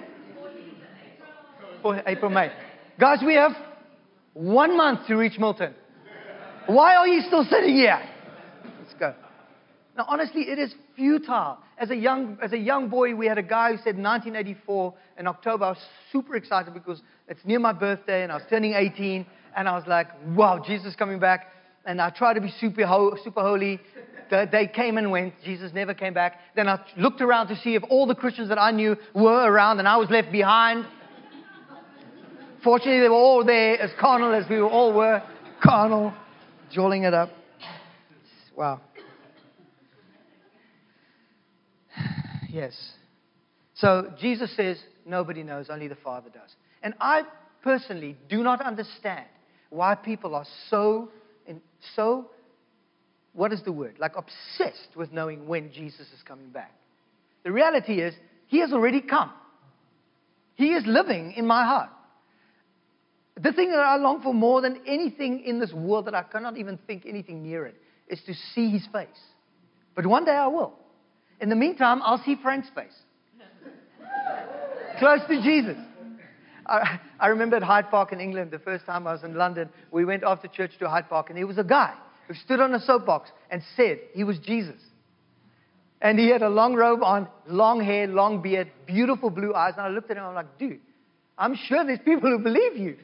[2.06, 2.52] April, May.
[3.00, 3.52] Guys, we have
[4.34, 5.74] one month to reach Milton.
[6.66, 8.00] Why are you still sitting here?
[8.80, 9.14] Let's go.
[9.96, 11.58] Now, honestly, it is futile.
[11.76, 15.26] As a young, as a young boy, we had a guy who said 1984 in
[15.26, 15.64] October.
[15.64, 19.26] I was super excited because it's near my birthday and I was turning 18.
[19.56, 21.48] And I was like, wow, Jesus coming back.
[21.84, 23.80] And I tried to be super, ho- super holy.
[24.30, 25.34] The, they came and went.
[25.44, 26.38] Jesus never came back.
[26.56, 29.78] Then I looked around to see if all the Christians that I knew were around
[29.78, 30.86] and I was left behind.
[32.64, 35.20] Fortunately, they were all there, as carnal as we all were.
[35.62, 36.14] Carnal,
[36.72, 37.30] jolling it up.
[38.56, 38.80] Wow.
[42.50, 42.74] Yes.
[43.74, 46.50] So Jesus says, nobody knows, only the Father does.
[46.82, 47.22] And I
[47.62, 49.24] personally do not understand
[49.70, 51.08] why people are so,
[51.96, 52.30] so,
[53.32, 53.96] what is the word?
[53.98, 56.72] Like obsessed with knowing when Jesus is coming back.
[57.42, 58.14] The reality is,
[58.48, 59.30] he has already come.
[60.54, 61.88] He is living in my heart.
[63.42, 66.56] The thing that I long for more than anything in this world that I cannot
[66.56, 67.74] even think anything near it
[68.08, 69.08] is to see his face.
[69.96, 70.74] But one day I will.
[71.40, 72.94] In the meantime, I'll see Frank's face.
[74.98, 75.76] Close to Jesus.
[76.66, 79.68] I, I remember at Hyde Park in England, the first time I was in London,
[79.90, 81.94] we went after church to Hyde Park, and there was a guy
[82.28, 84.80] who stood on a soapbox and said he was Jesus.
[86.00, 89.74] And he had a long robe on, long hair, long beard, beautiful blue eyes.
[89.76, 90.80] And I looked at him, I'm like, dude,
[91.38, 92.96] I'm sure there's people who believe you.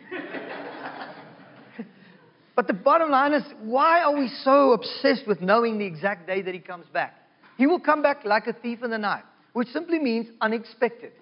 [2.58, 6.42] But the bottom line is, why are we so obsessed with knowing the exact day
[6.42, 7.14] that he comes back?
[7.56, 11.12] He will come back like a thief in the night, which simply means unexpected.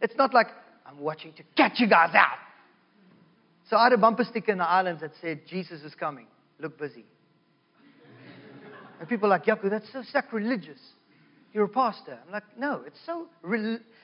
[0.00, 0.46] It's not like,
[0.86, 2.38] I'm watching to catch you guys out.
[3.68, 6.28] So I had a bumper sticker in the islands that said, Jesus is coming.
[6.60, 7.04] Look busy.
[9.00, 10.78] and people are like, Jaco, that's so sacrilegious.
[11.52, 12.16] You're a pastor.
[12.24, 13.26] I'm like, no, it's so,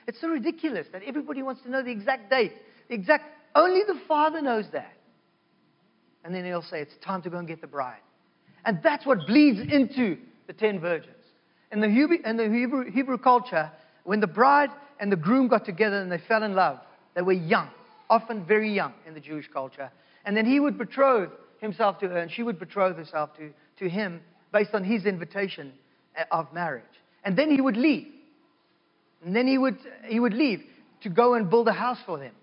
[0.05, 2.51] it's so ridiculous that everybody wants to know the exact date.
[2.89, 3.23] The exact,
[3.55, 4.97] only the Father knows that.
[6.23, 7.99] And then he'll say, it's time to go and get the bride.
[8.65, 11.15] And that's what bleeds into the ten virgins.
[11.71, 13.71] In the Hebrew, in the Hebrew, Hebrew culture,
[14.03, 16.79] when the bride and the groom got together and they fell in love.
[17.15, 17.69] They were young,
[18.09, 19.91] often very young in the Jewish culture.
[20.25, 23.89] And then he would betroth himself to her, and she would betroth herself to, to
[23.89, 25.73] him based on his invitation
[26.17, 26.83] uh, of marriage.
[27.25, 28.07] And then he would leave.
[29.25, 30.63] And then he would, he would leave
[31.01, 32.33] to go and build a house for them.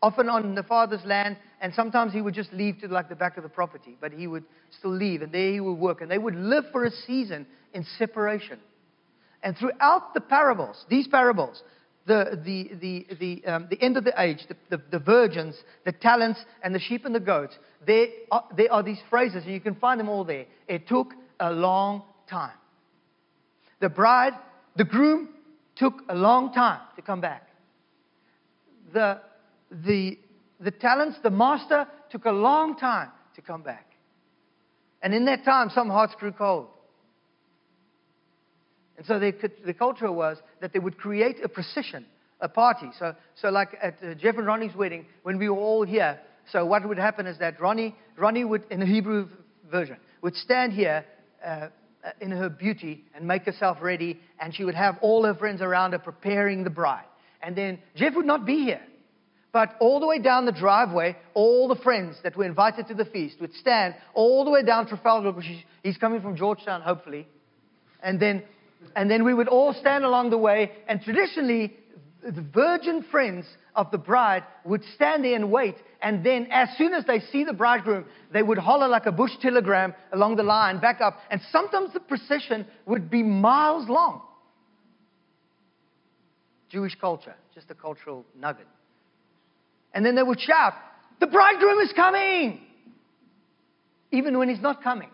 [0.00, 3.36] Often on the father's land, and sometimes he would just leave to like the back
[3.36, 4.44] of the property, but he would
[4.78, 6.00] still leave, and there he would work.
[6.00, 8.60] And they would live for a season in separation.
[9.42, 11.62] And throughout the parables, these parables,
[12.06, 15.92] the, the, the, the, um, the end of the age, the, the, the, virgins, the
[15.92, 17.56] talents, and the sheep and the goats,
[17.86, 20.46] there are, there are these phrases, and you can find them all there.
[20.66, 22.56] It took a long time.
[23.80, 24.32] The bride,
[24.76, 25.28] the groom
[25.76, 27.48] took a long time to come back.
[28.92, 29.20] The,
[29.70, 30.18] the,
[30.60, 33.86] the talents, the master took a long time to come back.
[35.02, 36.68] And in that time, some hearts grew cold.
[38.96, 39.32] And so the,
[39.64, 42.04] the culture was that they would create a procession,
[42.40, 42.90] a party.
[42.98, 46.18] So, so like at uh, Jeff and Ronnie's wedding, when we were all here,
[46.50, 49.28] so what would happen is that Ronnie, Ronnie would, in the Hebrew
[49.70, 51.04] version, would stand here
[51.44, 51.68] uh,
[52.20, 55.92] in her beauty and make herself ready, and she would have all her friends around
[55.92, 57.04] her preparing the bride.
[57.40, 58.80] And then Jeff would not be here.
[59.50, 63.06] But all the way down the driveway, all the friends that were invited to the
[63.06, 65.50] feast would stand all the way down Trafalgar, because
[65.82, 67.26] he's coming from Georgetown, hopefully.
[68.02, 68.42] And then,
[68.94, 71.74] and then we would all stand along the way, and traditionally,
[72.22, 75.76] the virgin friends of the bride would stand there and wait.
[76.02, 79.32] And then, as soon as they see the bridegroom, they would holler like a bush
[79.40, 81.18] telegram along the line, back up.
[81.30, 84.22] And sometimes the procession would be miles long.
[86.68, 88.66] Jewish culture, just a cultural nugget.
[89.94, 90.74] And then they would shout,
[91.20, 92.60] The bridegroom is coming!
[94.10, 95.10] Even when he's not coming.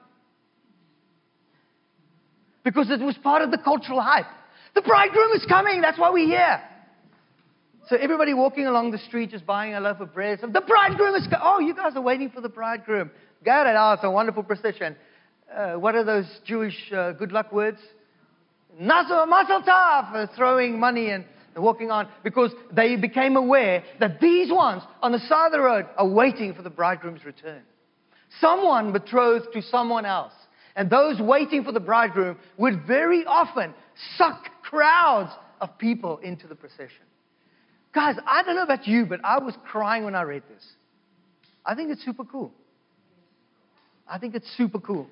[2.62, 4.26] Because it was part of the cultural hype.
[4.74, 6.60] The bridegroom is coming, that's why we're here.
[7.88, 10.38] So everybody walking along the street just buying a loaf of bread.
[10.40, 11.40] So the bridegroom is, coming!
[11.42, 13.10] oh, you guys are waiting for the bridegroom.
[13.44, 13.74] Got it.
[13.78, 14.96] Oh, it's a wonderful procession.
[15.54, 17.78] Uh, what are those Jewish uh, good luck words?
[18.80, 24.50] Mazel Tov, uh, throwing money and, and walking on because they became aware that these
[24.50, 27.62] ones on the side of the road are waiting for the bridegroom's return.
[28.40, 30.32] Someone betrothed to someone else.
[30.76, 33.72] And those waiting for the bridegroom would very often
[34.16, 37.04] suck crowds of people into the procession.
[37.94, 40.64] Guys, I don't know about you, but I was crying when I read this.
[41.64, 42.52] I think it's super cool.
[44.08, 45.06] I think it's super cool.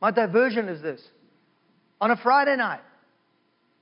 [0.00, 1.00] My diversion is this.
[2.02, 2.80] On a Friday night,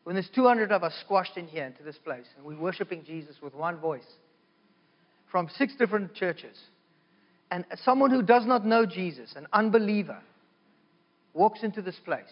[0.09, 3.37] when there's 200 of us squashed in here into this place, and we're worshiping Jesus
[3.43, 4.07] with one voice
[5.31, 6.57] from six different churches,
[7.51, 10.17] and someone who does not know Jesus, an unbeliever,
[11.35, 12.25] walks into this place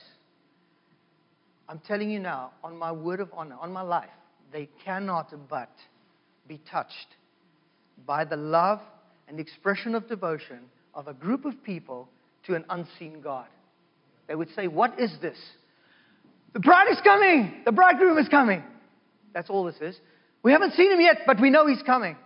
[1.69, 4.09] I'm telling you now, on my word of honor, on my life,
[4.55, 5.69] they cannot but
[6.49, 7.09] be touched
[8.07, 8.81] by the love
[9.29, 10.61] and expression of devotion
[10.95, 12.09] of a group of people
[12.47, 13.49] to an unseen God.
[14.29, 15.37] They would say, What is this?
[16.57, 17.53] The bride is coming!
[17.67, 18.63] The bridegroom is coming!
[19.35, 20.01] That's all this is.
[20.43, 22.17] We haven't seen him yet, but we know he's coming.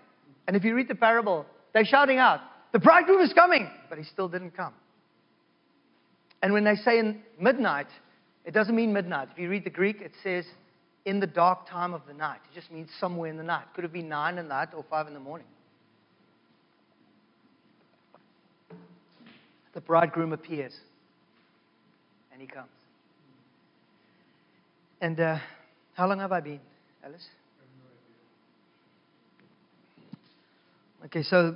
[0.47, 2.39] And if you read the parable, they're shouting out,
[2.71, 3.69] The bridegroom is coming!
[3.89, 4.73] But he still didn't come.
[6.45, 7.89] And when they say in midnight,
[8.45, 9.31] it doesn't mean midnight.
[9.33, 10.45] If you read the Greek, it says
[11.05, 12.39] in the dark time of the night.
[12.53, 13.65] It just means somewhere in the night.
[13.75, 15.49] Could have been nine in the night or five in the morning.
[19.75, 20.77] The bridegroom appears
[22.33, 22.71] and he comes.
[25.01, 25.39] And uh,
[25.95, 26.61] how long have I been,
[27.03, 27.27] Alice?
[31.07, 31.55] Okay, so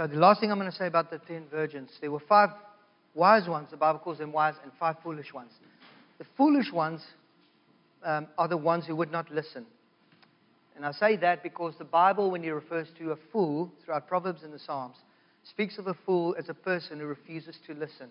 [0.00, 2.50] So the last thing I'm going to say about the ten virgins, there were five
[3.14, 3.68] wise ones.
[3.70, 5.52] The Bible calls them wise, and five foolish ones.
[6.18, 7.02] The foolish ones
[8.02, 9.66] um, are the ones who would not listen.
[10.74, 14.42] And I say that because the Bible, when it refers to a fool throughout Proverbs
[14.42, 14.96] and the Psalms,
[15.44, 18.08] speaks of a fool as a person who refuses to listen.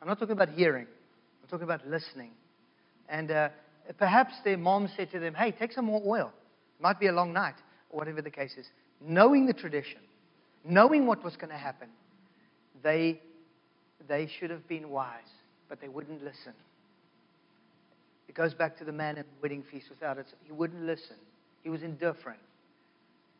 [0.00, 0.86] I'm not talking about hearing,
[1.42, 2.30] I'm talking about listening.
[3.08, 3.48] And uh,
[3.98, 6.32] perhaps their mom said to them, Hey, take some more oil.
[6.78, 7.54] It might be a long night,
[7.90, 8.66] or whatever the case is.
[9.00, 10.00] Knowing the tradition,
[10.64, 11.88] knowing what was going to happen,
[12.82, 13.20] they,
[14.06, 15.30] they should have been wise,
[15.68, 16.52] but they wouldn't listen.
[18.28, 20.26] It goes back to the man at the wedding feast without it.
[20.44, 21.16] He wouldn't listen.
[21.62, 22.38] He was indifferent.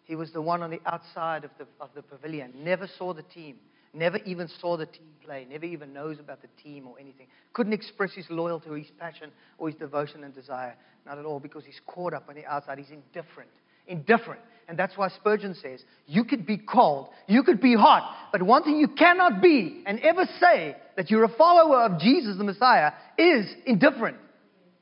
[0.09, 3.23] He was the one on the outside of the, of the pavilion, never saw the
[3.23, 3.57] team,
[3.93, 7.27] never even saw the team play, never even knows about the team or anything.
[7.53, 10.75] Couldn't express his loyalty or his passion or his devotion and desire.
[11.05, 12.79] Not at all, because he's caught up on the outside.
[12.79, 13.51] He's indifferent.
[13.87, 14.41] Indifferent.
[14.67, 18.65] And that's why Spurgeon says, you could be cold, you could be hot, but one
[18.65, 22.93] thing you cannot be and ever say that you're a follower of Jesus the Messiah
[23.19, 24.17] is indifferent.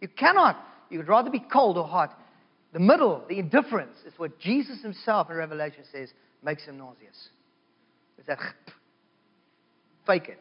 [0.00, 0.56] You cannot.
[0.88, 2.16] You would rather be cold or hot.
[2.76, 6.10] The middle, the indifference, is what Jesus himself in Revelation says
[6.42, 7.30] makes him nauseous.
[8.18, 8.38] Is that
[10.06, 10.38] fake it?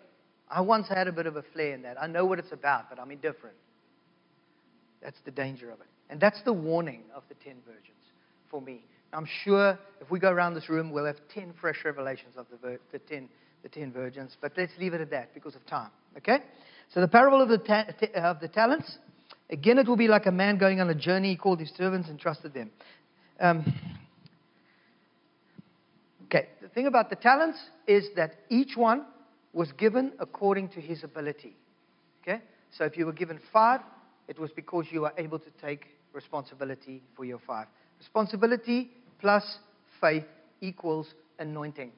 [0.51, 1.95] I once had a bit of a flare in that.
[1.97, 3.55] I know what it's about, but I'm indifferent.
[5.01, 5.88] That's the danger of it.
[6.09, 8.03] And that's the warning of the ten virgins
[8.51, 8.83] for me.
[9.13, 12.79] I'm sure if we go around this room, we'll have 10 fresh revelations of the,
[12.91, 13.29] the, 10,
[13.63, 14.36] the 10 virgins.
[14.41, 15.91] But let's leave it at that because of time.
[16.17, 16.39] Okay?
[16.93, 18.97] So the parable of the, ta- of the talents,
[19.50, 21.30] again, it will be like a man going on a journey.
[21.30, 22.72] He called his servants and trusted them.
[23.39, 23.74] Um,
[26.26, 29.06] Okay, the thing about the talents is that each one
[29.54, 31.56] was given according to his ability.
[32.22, 32.41] Okay?
[32.72, 33.82] So if you were given five,
[34.28, 37.68] it was because you were able to take responsibility for your five.
[38.00, 38.89] Responsibility
[39.22, 39.60] plus
[40.02, 40.26] faith
[40.62, 41.08] equals
[41.39, 41.91] anointing.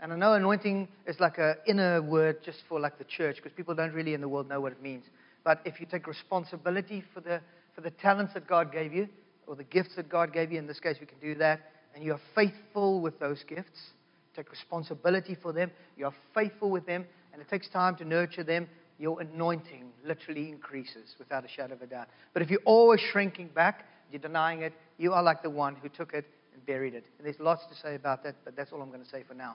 [0.00, 3.52] And I know anointing is like an inner word just for like the church because
[3.52, 5.04] people don't really in the world know what it means.
[5.46, 7.40] But if you take responsibility for the,
[7.72, 9.08] for the talents that God gave you,
[9.46, 11.60] or the gifts that God gave you, in this case we can do that,
[11.94, 13.92] and you are faithful with those gifts,
[14.34, 18.42] take responsibility for them, you are faithful with them, and it takes time to nurture
[18.42, 18.66] them,
[18.98, 22.08] your anointing literally increases without a shadow of a doubt.
[22.32, 25.88] But if you're always shrinking back, you're denying it, you are like the one who
[25.88, 26.24] took it
[26.54, 27.04] and buried it.
[27.18, 29.34] And there's lots to say about that, but that's all I'm going to say for
[29.34, 29.54] now.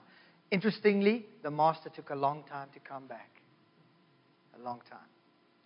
[0.50, 3.28] Interestingly, the master took a long time to come back.
[4.58, 5.00] A long time.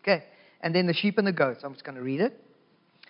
[0.06, 0.24] Okay,
[0.60, 1.62] and then the sheep and the goats.
[1.64, 2.40] I'm just going to read it.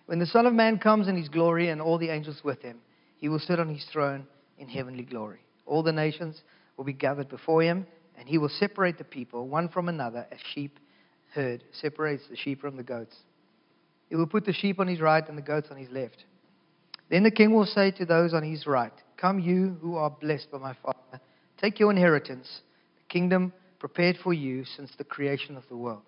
[0.07, 2.79] When the Son of Man comes in his glory and all the angels with him,
[3.19, 4.27] he will sit on his throne
[4.59, 5.41] in heavenly glory.
[5.67, 6.41] All the nations
[6.77, 7.87] will be gathered before him
[8.19, 10.79] and he will separate the people one from another as sheep
[11.35, 13.17] herd separates the sheep from the goats.
[14.09, 16.25] He will put the sheep on his right and the goats on his left.
[17.11, 20.51] Then the king will say to those on his right, Come, you who are blessed
[20.51, 21.21] by my Father,
[21.61, 22.61] take your inheritance,
[22.97, 26.03] the kingdom prepared for you since the creation of the world.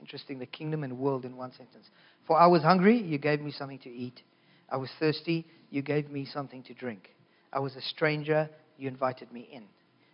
[0.00, 1.86] Interesting, the kingdom and world in one sentence.
[2.26, 4.22] For I was hungry, you gave me something to eat.
[4.70, 7.10] I was thirsty, you gave me something to drink.
[7.52, 9.64] I was a stranger, you invited me in.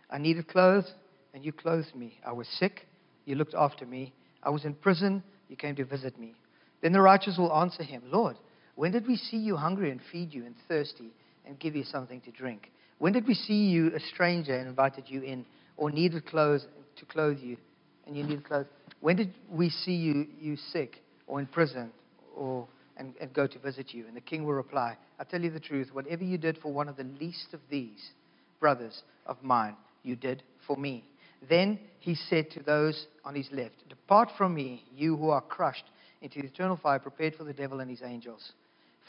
[0.09, 0.91] I needed clothes,
[1.33, 2.19] and you clothed me.
[2.25, 2.87] I was sick,
[3.25, 4.13] you looked after me.
[4.41, 6.33] I was in prison, you came to visit me.
[6.81, 8.37] Then the righteous will answer him, Lord,
[8.75, 11.11] when did we see you hungry and feed you, and thirsty
[11.45, 12.71] and give you something to drink?
[12.97, 15.45] When did we see you a stranger and invited you in,
[15.77, 16.65] or needed clothes
[16.97, 17.57] to clothe you,
[18.05, 18.67] and you needed clothes?
[19.01, 21.91] When did we see you, you sick, or in prison,
[22.35, 24.07] or and, and go to visit you?
[24.07, 26.89] And the king will reply, I tell you the truth, whatever you did for one
[26.89, 28.11] of the least of these
[28.59, 31.03] brothers of mine, you did for me.
[31.47, 35.85] Then he said to those on his left, Depart from me, you who are crushed
[36.21, 38.53] into the eternal fire prepared for the devil and his angels.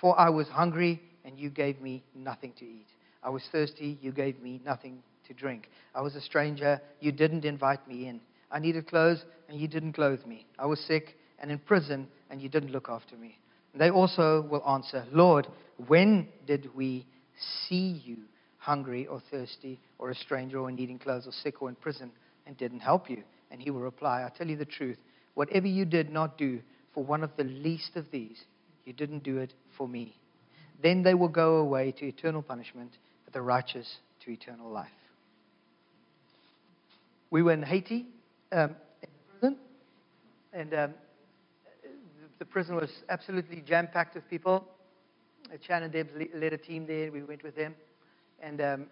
[0.00, 2.86] For I was hungry, and you gave me nothing to eat.
[3.22, 5.68] I was thirsty, you gave me nothing to drink.
[5.94, 8.20] I was a stranger, you didn't invite me in.
[8.50, 10.46] I needed clothes, and you didn't clothe me.
[10.58, 13.38] I was sick and in prison, and you didn't look after me.
[13.74, 15.46] They also will answer, Lord,
[15.86, 17.06] when did we
[17.68, 18.18] see you
[18.58, 22.10] hungry or thirsty or a stranger or needing clothes or sick or in prison
[22.46, 23.22] and didn't help you?
[23.50, 24.98] And he will reply, I tell you the truth.
[25.34, 26.60] Whatever you did not do
[26.94, 28.40] for one of the least of these,
[28.86, 30.16] you didn't do it for me.
[30.82, 32.92] Then they will go away to eternal punishment,
[33.24, 34.88] but the righteous to eternal life.
[37.30, 38.06] We were in Haiti,
[38.56, 39.58] um, in prison,
[40.52, 40.94] and um,
[42.38, 44.66] the prison was absolutely jam packed with people.
[45.66, 47.12] Chan and Debs led a team there.
[47.12, 47.74] We went with them.
[48.40, 48.86] And um,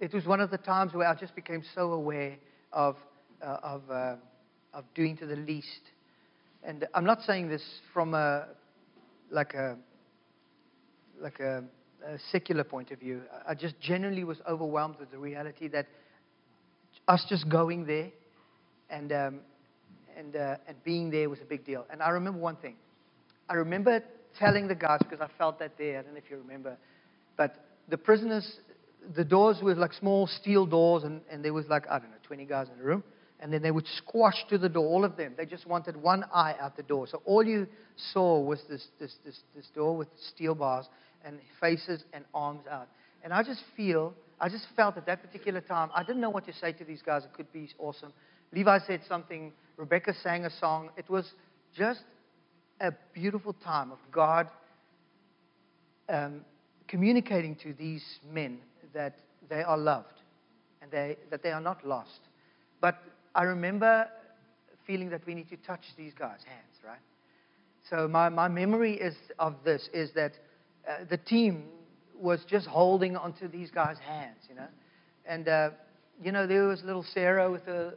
[0.00, 2.36] it was one of the times where I just became so aware
[2.72, 2.96] of,
[3.42, 4.16] uh, of, uh,
[4.72, 5.80] of doing to the least.
[6.62, 8.46] And I'm not saying this from a,
[9.30, 9.76] like a,
[11.20, 11.64] like a,
[12.06, 13.22] a secular point of view.
[13.46, 15.86] I just genuinely was overwhelmed with the reality that
[17.08, 18.10] us just going there
[18.94, 19.40] and, um,
[20.16, 21.84] and, uh, and being there was a big deal.
[21.90, 22.76] And I remember one thing.
[23.48, 24.02] I remember
[24.38, 26.76] telling the guys, because I felt that there, I don't know if you remember,
[27.36, 27.56] but
[27.88, 28.60] the prisoners,
[29.16, 32.16] the doors were like small steel doors, and, and there was like, I don't know,
[32.26, 33.02] 20 guys in the room.
[33.40, 35.34] And then they would squash to the door, all of them.
[35.36, 37.06] They just wanted one eye out the door.
[37.06, 37.66] So all you
[38.12, 40.86] saw was this, this, this, this door with steel bars
[41.24, 42.88] and faces and arms out.
[43.22, 46.46] And I just feel, I just felt at that particular time, I didn't know what
[46.46, 47.24] to say to these guys.
[47.24, 48.12] It could be awesome.
[48.52, 49.52] Levi said something.
[49.76, 50.90] Rebecca sang a song.
[50.96, 51.32] It was
[51.76, 52.04] just
[52.80, 54.48] a beautiful time of God
[56.08, 56.44] um,
[56.88, 58.58] communicating to these men
[58.92, 59.16] that
[59.48, 60.20] they are loved
[60.82, 62.20] and they, that they are not lost.
[62.80, 62.96] But
[63.34, 64.08] I remember
[64.86, 66.98] feeling that we need to touch these guys' hands, right?
[67.88, 70.32] So my, my memory is of this is that
[70.88, 71.64] uh, the team
[72.18, 74.68] was just holding onto these guys' hands, you know.
[75.26, 75.70] And, uh,
[76.22, 77.94] you know, there was little Sarah with a,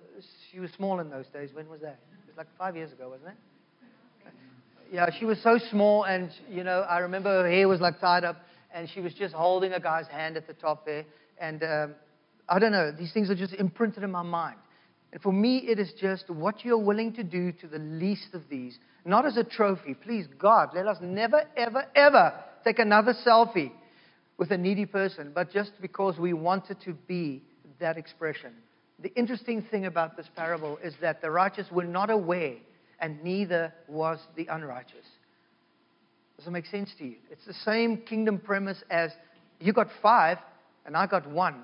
[0.51, 1.49] she was small in those days.
[1.53, 1.99] When was that?
[2.23, 3.35] It was like five years ago, wasn't it?
[4.91, 8.23] Yeah, she was so small, and, you know, I remember her hair was like tied
[8.23, 8.37] up
[8.73, 11.03] and she was just holding a guy's hand at the top there.
[11.39, 11.95] And um,
[12.47, 14.57] I don't know, these things are just imprinted in my mind.
[15.11, 18.43] And for me, it is just what you're willing to do to the least of
[18.49, 19.93] these, not as a trophy.
[19.93, 23.71] Please, God, let us never, ever, ever take another selfie
[24.37, 27.41] with a needy person, but just because we wanted to be
[27.79, 28.53] that expression.
[28.99, 32.55] The interesting thing about this parable is that the righteous were not aware,
[32.99, 35.05] and neither was the unrighteous.
[36.37, 37.15] Does it make sense to you?
[37.31, 39.11] It's the same kingdom premise as
[39.59, 40.37] You got five,
[40.85, 41.63] and I got one.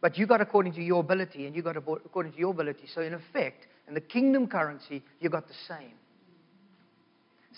[0.00, 2.84] But you got according to your ability, and you got according to your ability.
[2.94, 5.94] So, in effect, in the kingdom currency, you got the same.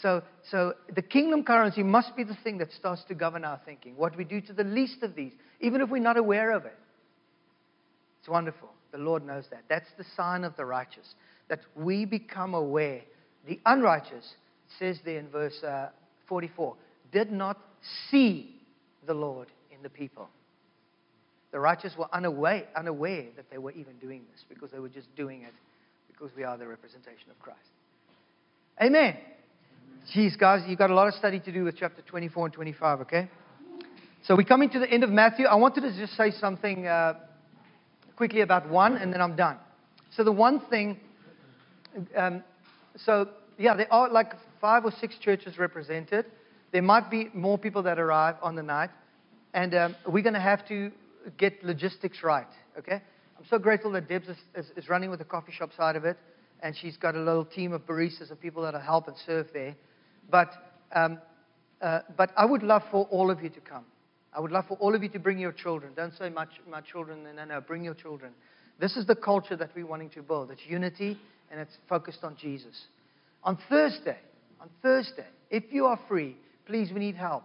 [0.01, 3.97] So, so the kingdom currency must be the thing that starts to govern our thinking.
[3.97, 6.77] What we do to the least of these, even if we're not aware of it.
[8.27, 8.71] It's wonderful.
[8.91, 9.63] The Lord knows that.
[9.69, 11.15] That's the sign of the righteous,
[11.49, 13.03] that we become aware.
[13.47, 14.35] The unrighteous,
[14.81, 15.91] says there in verse uh,
[16.29, 16.75] 44,
[17.13, 17.57] did not
[18.11, 18.57] see
[19.07, 20.29] the Lord in the people.
[21.53, 25.15] The righteous were unaware, unaware that they were even doing this because they were just
[25.15, 25.55] doing it
[26.09, 27.61] because we are the representation of Christ.
[28.83, 29.19] Amen.
[30.13, 33.01] Jeez, guys, you've got a lot of study to do with chapter 24 and 25,
[33.03, 33.31] okay?
[34.25, 35.47] So we're coming to the end of Matthew.
[35.47, 37.21] I wanted to just say something uh,
[38.17, 39.59] quickly about one, and then I'm done.
[40.11, 40.99] So the one thing,
[42.17, 42.43] um,
[42.97, 46.27] so yeah, there are like five or six churches represented.
[46.73, 48.91] There might be more people that arrive on the night,
[49.55, 50.91] and um, we're going to have to
[51.39, 52.47] get logistics right,
[52.79, 53.03] okay?
[53.39, 56.05] I'm so grateful that Debs is, is, is running with the coffee shop side of
[56.05, 56.17] it,
[56.63, 59.75] and she's got a little team of baristas and people that'll help and serve there.
[60.31, 60.53] But,
[60.93, 61.19] um,
[61.81, 63.85] uh, but I would love for all of you to come.
[64.37, 65.95] I would love for all of you to bring your children.
[65.97, 68.33] Don't say my, my children, no, no, bring your children.
[68.79, 70.51] This is the culture that we're wanting to build.
[70.51, 71.19] It's unity
[71.51, 72.85] and it's focused on Jesus.
[73.45, 74.19] On Thursday,
[74.61, 77.45] on Thursday, if you are free, please, we need help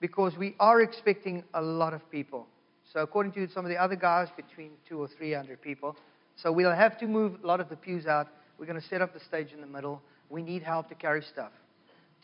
[0.00, 2.46] because we are expecting a lot of people.
[2.94, 5.96] So, according to some of the other guys, between two or three hundred people.
[6.36, 8.28] So, we'll have to move a lot of the pews out.
[8.58, 10.00] We're going to set up the stage in the middle.
[10.30, 11.52] We need help to carry stuff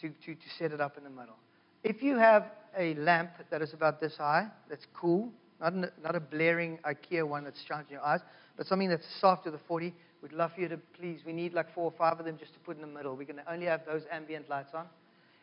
[0.01, 1.37] to, to, to set it up in the middle.
[1.83, 6.15] If you have a lamp that is about this high, that's cool, not, a, not
[6.15, 8.21] a blaring IKEA one that's in your eyes,
[8.57, 11.21] but something that's soft to the 40, we'd love for you to please.
[11.25, 13.17] We need like four or five of them just to put in the middle.
[13.17, 14.87] We're going to only have those ambient lights on.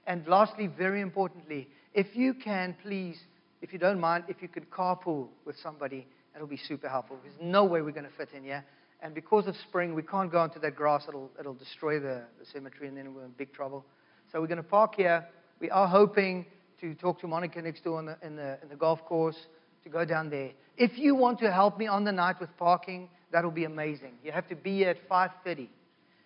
[0.06, 3.18] And lastly, very importantly, if you can please,
[3.62, 7.18] if you don't mind, if you could carpool with somebody, that'll be super helpful.
[7.24, 8.64] There's no way we're going to fit in here.
[9.02, 11.06] And because of spring, we can't go onto that grass.
[11.08, 13.86] It'll, it'll destroy the, the cemetery, and then we're in big trouble.
[14.32, 15.28] So we're going to park here.
[15.60, 16.46] We are hoping
[16.82, 19.38] to talk to Monica next door in the, in the, in the golf course
[19.84, 20.52] to go down there.
[20.78, 24.14] If you want to help me on the night with parking, that'll be amazing.
[24.24, 25.68] You have to be here at 5.30.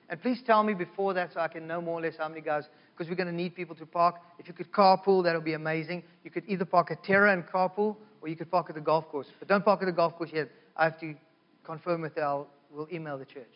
[0.10, 2.42] And please tell me before that so I can know more or less how many
[2.42, 4.16] guys, because we're going to need people to park.
[4.38, 6.04] If you could carpool, that'll be amazing.
[6.26, 9.08] You could either park at Terra and carpool, or you could park at the golf
[9.08, 9.28] course.
[9.40, 10.50] But don't park at the golf course yet.
[10.76, 11.16] I have to
[11.64, 12.48] confirm with Al.
[12.70, 13.54] We'll email the church.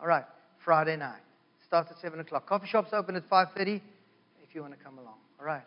[0.00, 0.24] All right,
[0.64, 1.20] Friday night
[1.66, 2.48] starts at 7 o'clock.
[2.48, 3.80] Coffee shops open at 5.30
[4.50, 5.14] if you want to come along.
[5.38, 5.62] All right.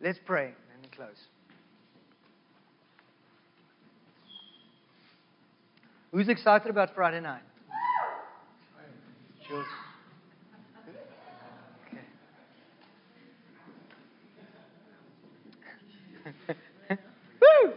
[0.00, 1.28] Let's pray and close.
[6.10, 7.42] Who's excited about Friday night?
[9.46, 9.64] Jules.
[11.86, 12.00] Okay.
[17.40, 17.72] Woo!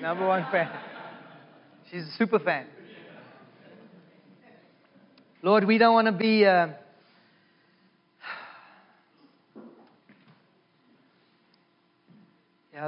[0.00, 0.70] Number one fan.
[1.90, 2.66] She's a super fan.
[5.42, 6.46] Lord, we don't want to be.
[6.46, 6.68] Uh,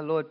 [0.01, 0.25] yeah, Lord.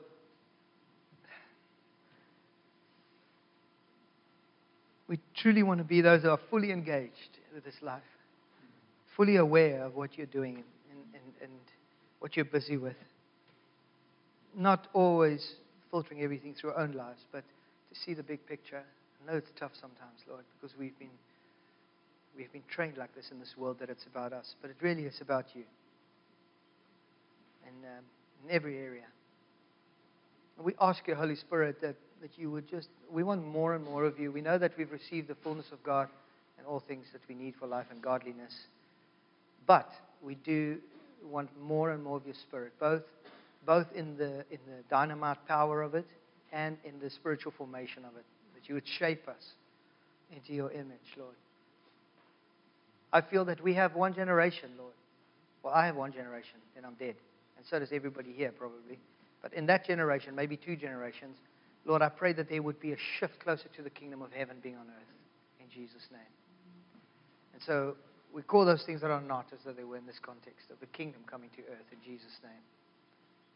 [5.09, 8.03] We truly want to be those who are fully engaged with this life,
[9.17, 11.53] fully aware of what you're doing and, and, and
[12.21, 12.97] what you're busy with.
[14.57, 15.55] Not always
[15.91, 17.43] filtering everything through our own lives, but
[17.93, 18.79] to see the big picture.
[18.79, 21.11] I know it's tough sometimes, Lord, because we've been
[22.37, 25.03] we've been trained like this in this world that it's about us, but it really
[25.03, 25.65] is about you.
[27.67, 28.05] And um,
[28.45, 29.07] in every area.
[30.63, 34.05] We ask you, Holy Spirit, that, that you would just, we want more and more
[34.05, 34.31] of you.
[34.31, 36.09] We know that we've received the fullness of God
[36.59, 38.55] and all things that we need for life and godliness.
[39.67, 39.91] But
[40.23, 40.79] we do
[41.25, 43.03] want more and more of your Spirit, both,
[43.67, 46.07] both in, the, in the dynamite power of it
[46.53, 49.53] and in the spiritual formation of it, that you would shape us
[50.35, 51.35] into your image, Lord.
[53.13, 54.93] I feel that we have one generation, Lord.
[55.63, 57.17] Well, I have one generation, and I'm dead.
[57.57, 58.99] And so does everybody here, probably.
[59.43, 61.37] But in that generation, maybe two generations,
[61.85, 64.57] Lord, I pray that there would be a shift closer to the kingdom of heaven
[64.63, 65.11] being on earth.
[65.61, 66.21] In Jesus' name.
[67.55, 67.97] And so
[68.33, 70.79] we call those things that are not as though they were in this context of
[70.81, 72.63] the kingdom coming to earth in Jesus' name.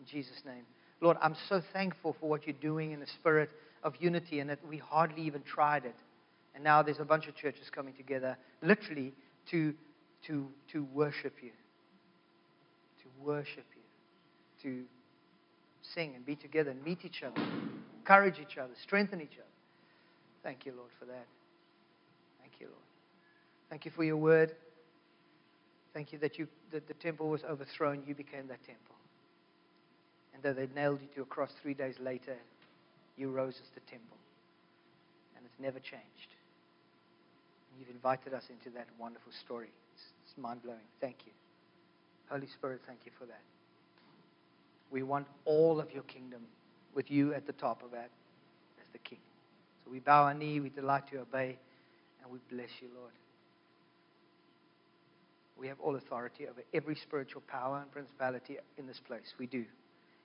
[0.00, 0.64] In Jesus' name.
[1.00, 3.50] Lord, I'm so thankful for what you're doing in the spirit
[3.82, 5.96] of unity and that we hardly even tried it.
[6.54, 9.12] And now there's a bunch of churches coming together, literally
[9.50, 9.74] to,
[10.26, 11.50] to, to worship you.
[13.02, 13.82] To worship you.
[14.62, 14.84] To
[15.92, 17.40] sing and be together and meet each other,
[17.98, 19.48] encourage each other, strengthen each other.
[20.42, 21.26] Thank you, Lord, for that.
[22.40, 22.78] Thank you, Lord.
[23.70, 24.52] Thank you for your word.
[25.92, 28.02] Thank you that, you, that the temple was overthrown.
[28.06, 28.96] You became that temple.
[30.34, 32.36] And though they nailed you to a cross three days later,
[33.16, 34.16] you rose as the temple.
[35.36, 36.30] And it's never changed.
[37.70, 39.70] And you've invited us into that wonderful story.
[39.94, 40.78] It's, it's mind blowing.
[41.00, 41.32] Thank you.
[42.28, 43.42] Holy Spirit, thank you for that.
[44.94, 46.42] We want all of your kingdom
[46.94, 48.10] with you at the top of that
[48.80, 49.18] as the king.
[49.84, 51.58] So we bow our knee, we delight to obey,
[52.22, 53.10] and we bless you, Lord.
[55.58, 59.34] We have all authority over every spiritual power and principality in this place.
[59.36, 59.64] We do.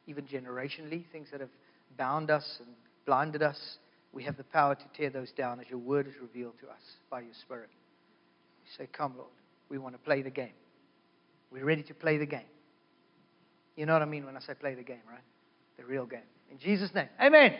[0.05, 1.49] Even generationally, things that have
[1.97, 2.70] bound us and
[3.07, 3.80] blinded us,
[4.13, 6.82] we have the power to tear those down as your word is revealed to us
[7.09, 7.70] by your Spirit.
[8.61, 9.30] We say, Come, Lord.
[9.67, 10.53] We want to play the game.
[11.51, 12.41] We're ready to play the game.
[13.76, 15.24] You know what I mean when I say play the game, right?
[15.78, 16.20] The real game.
[16.51, 17.07] In Jesus' name.
[17.22, 17.53] Amen.